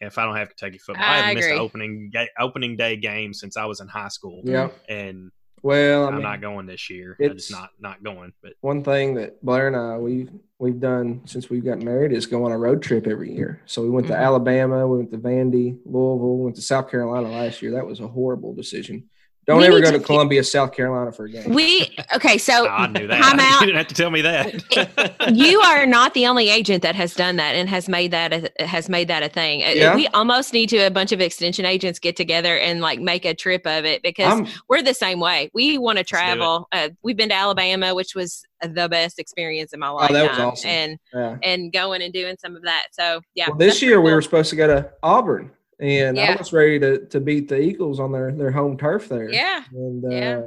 [0.00, 1.04] if I don't have Kentucky football.
[1.04, 1.58] I, I haven't missed agree.
[1.58, 4.68] an opening ga- opening day game since I was in high school, Yeah.
[4.88, 5.30] and
[5.62, 7.16] Well, I I'm mean, not going this year.
[7.18, 8.32] I'm it's- just not not going.
[8.42, 12.26] But one thing that Blair and I we've we've done since we've gotten married is
[12.26, 13.60] go on a road trip every year.
[13.66, 14.18] So we went to Mhm.
[14.24, 17.72] Alabama, we went to Vandy, Louisville, went to South Carolina last year.
[17.72, 19.04] That was a horrible decision.
[19.46, 21.52] Don't We ever go to to Columbia, South Carolina for a game.
[21.52, 22.38] We okay.
[22.38, 23.20] So I knew that.
[23.20, 23.60] time you out.
[23.60, 25.16] didn't have to tell me that.
[25.34, 28.66] you are not the only agent that has done that and has made that a,
[28.66, 29.64] has made that a thing.
[29.64, 29.94] Uh, Yeah.
[29.94, 33.34] We almost need to a bunch of extension agents get together and like make a
[33.34, 35.50] trip of it because I'm, we're the same way.
[35.54, 36.68] We want to travel.
[36.70, 40.10] Uh, we've been to Alabama, which was the best experience in my life.
[40.10, 40.70] Oh, that was awesome.
[40.70, 41.36] and yeah.
[41.42, 42.88] and going and doing some of that.
[42.92, 45.50] So yeah, Well, this that's year we were supposed to go to Auburn,
[45.80, 49.30] and I was ready to, to beat the Eagles on their, their home turf there.
[49.32, 49.64] yeah.
[49.72, 50.42] And uh, Yeah.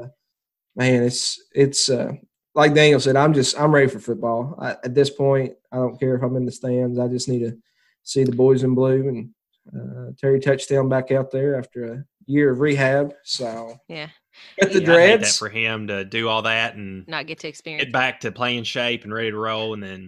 [0.75, 2.13] man, it's it's uh,
[2.55, 3.15] like Daniel said.
[3.15, 4.55] I'm just I'm ready for football.
[4.59, 6.99] I, at this point, I don't care if I'm in the stands.
[6.99, 7.57] I just need to
[8.03, 9.29] see the boys in blue and
[9.75, 13.13] uh, Terry touchdown back out there after a year of rehab.
[13.23, 14.09] So Yeah.
[14.59, 15.37] But the Yeah, dreads.
[15.37, 17.85] for him to do all that and Not get to experience.
[17.85, 20.07] get back to playing shape and ready to roll, and then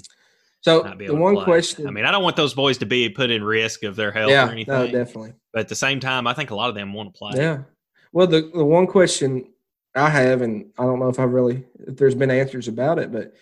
[0.65, 1.87] So the one question.
[1.87, 4.29] I mean, I don't want those boys to be put in risk of their health
[4.29, 4.73] or yeah, anything.
[4.73, 5.33] no, definitely.
[5.53, 7.33] but at the same time, I think a lot of them want to play.
[7.35, 7.59] Yeah.
[8.13, 9.53] Well, the, the one question
[9.93, 13.11] I have, and I don't know if I've really, if there's been answers about it,
[13.11, 13.33] but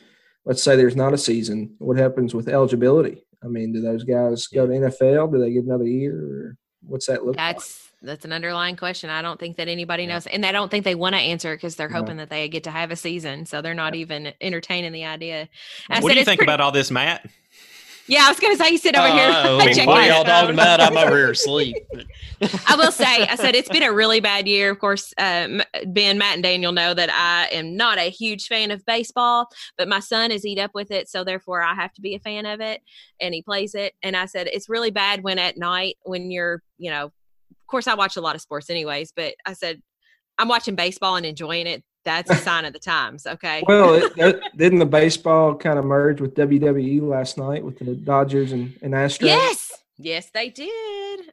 [0.43, 1.75] let's say there's not a season.
[1.77, 3.23] What happens with eligibility?
[3.41, 5.31] I mean, do those guys go to NFL?
[5.31, 6.17] Do they get another year?
[6.17, 7.61] Or what's that look like?
[8.03, 9.09] That's an underlying question.
[9.09, 11.77] I don't think that anybody knows, and I don't think they want to answer because
[11.77, 11.99] they're No.
[11.99, 15.47] hoping that they get to have a season, so they're not even entertaining the idea.
[15.89, 17.25] I What said do you think pretty- about all this, Matt?
[18.05, 19.31] Yeah, I was going to say you sit over here.
[19.33, 20.81] Oh, checking what are y'all talking about?
[20.81, 21.77] I'm over here asleep.
[22.67, 24.69] I will say, I said it's been a really bad year.
[24.71, 28.71] Of course, um, Ben, Matt, and Daniel know that I am not a huge fan
[28.71, 29.47] of baseball,
[29.77, 32.19] but my son is eat up with it, so therefore I have to be a
[32.19, 32.81] fan of it,
[33.21, 33.93] and he plays it.
[34.03, 37.13] And I said it's really bad when at night when you're, you know,
[37.73, 39.81] course I watch a lot of sports anyways, but I said
[40.37, 41.83] I'm watching baseball and enjoying it.
[42.05, 43.25] That's a sign of the times.
[43.25, 43.63] Okay.
[43.67, 47.95] Well, it, that- didn't the baseball kind of merge with WWE last night with the
[47.95, 49.21] Dodgers and, and Astros?
[49.25, 50.67] Yes, yes, they did.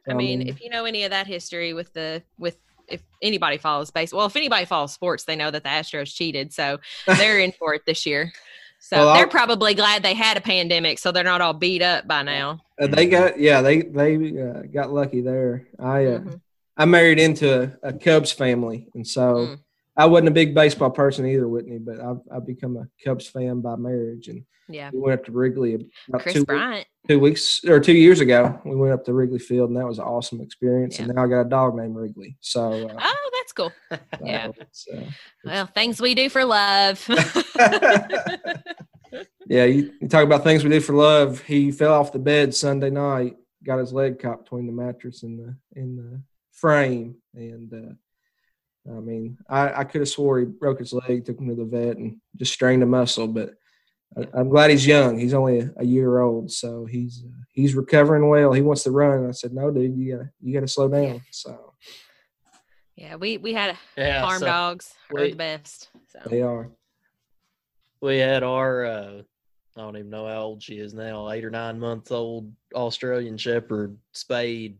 [0.07, 3.01] I I mean, mean- if you know any of that history with the with if
[3.21, 6.79] anybody follows baseball, well, if anybody follows sports, they know that the Astros cheated, so
[7.05, 8.31] they're in for it this year.
[8.83, 11.83] So Well, they're I'll- probably glad they had a pandemic, so they're not all beat
[11.83, 12.61] up by now.
[12.81, 15.67] Uh, they got yeah they they uh, got lucky there.
[15.79, 16.41] I uh, Mhm.
[16.77, 19.59] I married into a, a Cubs family, and so Mm.
[20.01, 21.77] I wasn't a big baseball person either, Whitney.
[21.77, 25.31] But I've I've become a Cubs fan by marriage, and Yeah, we went up to
[25.31, 26.87] Wrigley about Kris two, Bryant.
[27.07, 28.59] two weeks or two years ago.
[28.65, 30.99] We went up to Wrigley Field, and that was an awesome experience.
[30.99, 32.37] And now I got a dog named Wrigley.
[32.41, 33.71] So uh, Oh, that's cool.
[34.23, 34.47] yeah.
[34.47, 35.01] so it's, uh,
[35.45, 37.03] Well, things we do for love.
[39.47, 41.41] yeah, you, you talk about things we do for love.
[41.41, 45.39] He fell off the bed Sunday night, got his leg caught between the mattress and
[45.39, 46.21] the in the
[46.51, 47.93] frame, and uh,
[48.87, 51.65] I mean, I, I could have swore he broke his leg, took him to the
[51.65, 53.27] vet, and just strained a muscle.
[53.27, 53.53] But
[54.17, 55.19] I, I'm glad he's young.
[55.19, 58.53] He's only a, a year old, so he's uh, he's recovering well.
[58.53, 59.19] He wants to run.
[59.19, 61.21] And I said, no, dude, you gotta you gotta slow down.
[61.31, 61.73] So
[62.95, 65.89] yeah, we we had Yeah, farm so dogs we, are the best.
[66.07, 66.69] So they are.
[68.01, 69.21] we had our uh,
[69.77, 73.37] I don't even know how old she is now, eight or nine months old Australian
[73.37, 74.77] Shepherd spayed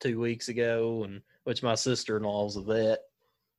[0.00, 3.00] two weeks ago, and which my sister in law's a vet.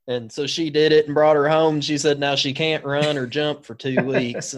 [0.08, 1.80] And so she did it and brought her home.
[1.80, 4.56] She said now she can't run or jump for two weeks.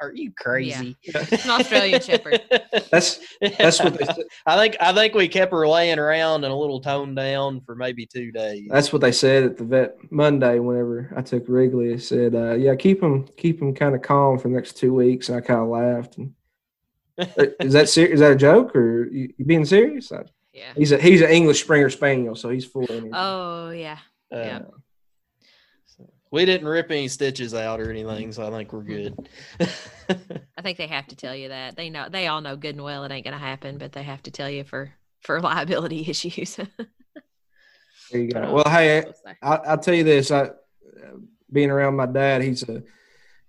[0.00, 0.96] Are you crazy?
[1.14, 2.42] an Australian Shepherd.
[2.90, 4.24] That's that's what they said.
[4.44, 4.76] I think.
[4.78, 8.30] I think we kept her laying around and a little toned down for maybe two
[8.30, 8.68] days.
[8.70, 10.58] That's what they said at the vet Monday.
[10.58, 14.38] Whenever I took Wrigley, they said, uh, "Yeah, keep him, keep him kind of calm
[14.38, 16.18] for the next two weeks." And I kind of laughed.
[16.18, 16.34] And,
[17.18, 20.12] "Uh, is that ser- is that a joke or you, you being serious?
[20.12, 20.24] I,
[20.56, 20.72] Yeah.
[20.76, 23.10] he's a he's an English Springer Spaniel, so he's full of energy.
[23.12, 23.98] Oh yeah.
[24.32, 24.58] Uh, Yeah.
[25.84, 29.28] so we didn't rip any stitches out or anything, so I think we're good.
[29.60, 31.76] I think they have to tell you that.
[31.76, 34.22] They know they all know good and well it ain't gonna happen, but they have
[34.22, 36.58] to tell you for for liability issues.
[38.12, 38.52] There you go.
[38.52, 39.04] Well, hey.
[39.42, 40.30] I, I'll tell you this.
[40.30, 40.50] I, uh,
[41.50, 42.84] being around my dad, he's a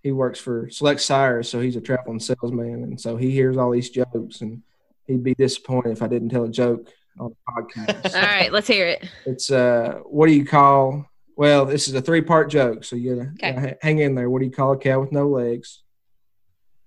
[0.01, 3.69] he works for Select Sires, so he's a traveling salesman, and so he hears all
[3.69, 4.63] these jokes, and
[5.07, 6.87] he'd be disappointed if I didn't tell a joke
[7.19, 8.13] on the podcast.
[8.15, 9.07] All right, let's hear it.
[9.25, 11.09] It's uh, what do you call?
[11.35, 13.51] Well, this is a three part joke, so you gotta, Okay.
[13.53, 14.29] gotta hang in there.
[14.29, 15.83] What do you call a cow with no legs?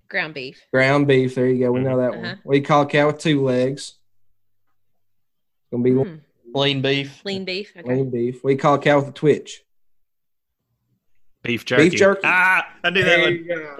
[0.08, 0.60] Ground beef.
[0.72, 1.34] Ground beef.
[1.36, 1.70] There you go.
[1.72, 2.20] We know that Uh-huh.
[2.20, 2.40] one.
[2.42, 3.94] What do you call a cow with two legs?
[5.62, 6.20] It's gonna be Mm,
[6.52, 7.24] Lean beef.
[7.24, 7.72] lean beef.
[7.78, 7.88] Okay.
[7.88, 8.42] lean beef.
[8.42, 9.62] What do you call a cow with a twitch?
[11.42, 11.88] Beef jerky.
[11.90, 12.20] Beef jerky.
[12.24, 13.16] Ah, I do that
[13.46, 13.76] There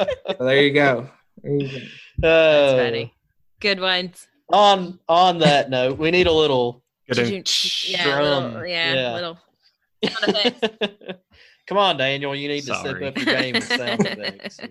[0.00, 0.08] one.
[0.28, 0.38] you go.
[0.38, 1.08] So there you go.
[1.42, 1.86] There you go.
[2.18, 3.14] That's Uh, funny.
[3.60, 4.26] Good ones.
[4.52, 7.42] On on that note, we need a little Good you-
[7.92, 8.52] yeah, Drum.
[8.52, 9.14] little, yeah, Yeah.
[9.14, 9.38] little.
[11.66, 12.34] Come on, Daniel.
[12.34, 14.58] You need to step up your game with sound effects.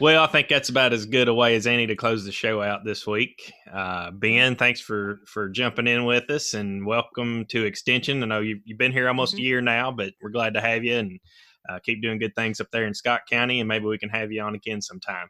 [0.00, 2.60] Well, I think that's about as good a way as any to close the show
[2.60, 3.52] out this week.
[3.72, 8.20] Uh, ben, thanks for for jumping in with us, and welcome to Extension.
[8.22, 9.38] I know you've, you've been here almost Mhm.
[9.38, 11.20] a year now, but we're glad to have you and
[11.68, 14.32] uh, keep doing good things up there in Scott County, and maybe we can have
[14.32, 15.28] you on again sometime.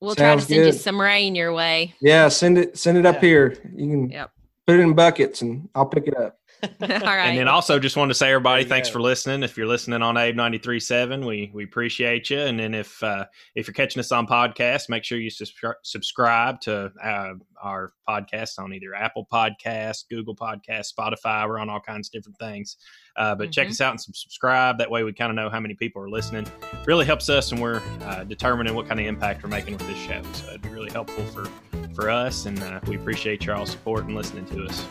[0.00, 1.94] We'll try to Sounds send you some rain your way.
[2.00, 3.20] Yeah, send it send it up Yeah.
[3.20, 3.56] here.
[3.74, 4.30] You can Yep.
[4.66, 6.39] put it in buckets and I'll pick it up.
[6.82, 7.28] All right.
[7.28, 8.94] And then also just want to say everybody, thanks go.
[8.94, 9.42] for listening.
[9.42, 12.38] If you're listening on Abe 93.7, we we appreciate you.
[12.40, 16.60] And then if uh, if you're catching us on podcast, make sure you subscri- subscribe
[16.62, 17.32] to uh,
[17.62, 21.48] our podcast on either Apple Podcasts, Google Podcasts, Spotify.
[21.48, 22.76] We're on all kinds of different things.
[23.16, 23.70] Uh, but check Mhm.
[23.70, 24.78] us out and subscribe.
[24.78, 26.46] That way we kind of know how many people are listening.
[26.86, 29.98] Really helps us and we're uh, determining what kind of impact we're making with this
[29.98, 30.22] show.
[30.32, 31.46] So it'd be really helpful for,
[31.94, 32.46] for us.
[32.46, 34.86] And uh, we appreciate your all support and listening to us.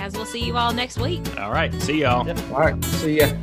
[0.00, 1.20] All right, guys, we'll see you all next week.
[1.38, 1.74] All right.
[1.82, 2.26] See y'all.
[2.26, 2.38] Yep.
[2.52, 2.84] All right.
[2.84, 3.34] See ya.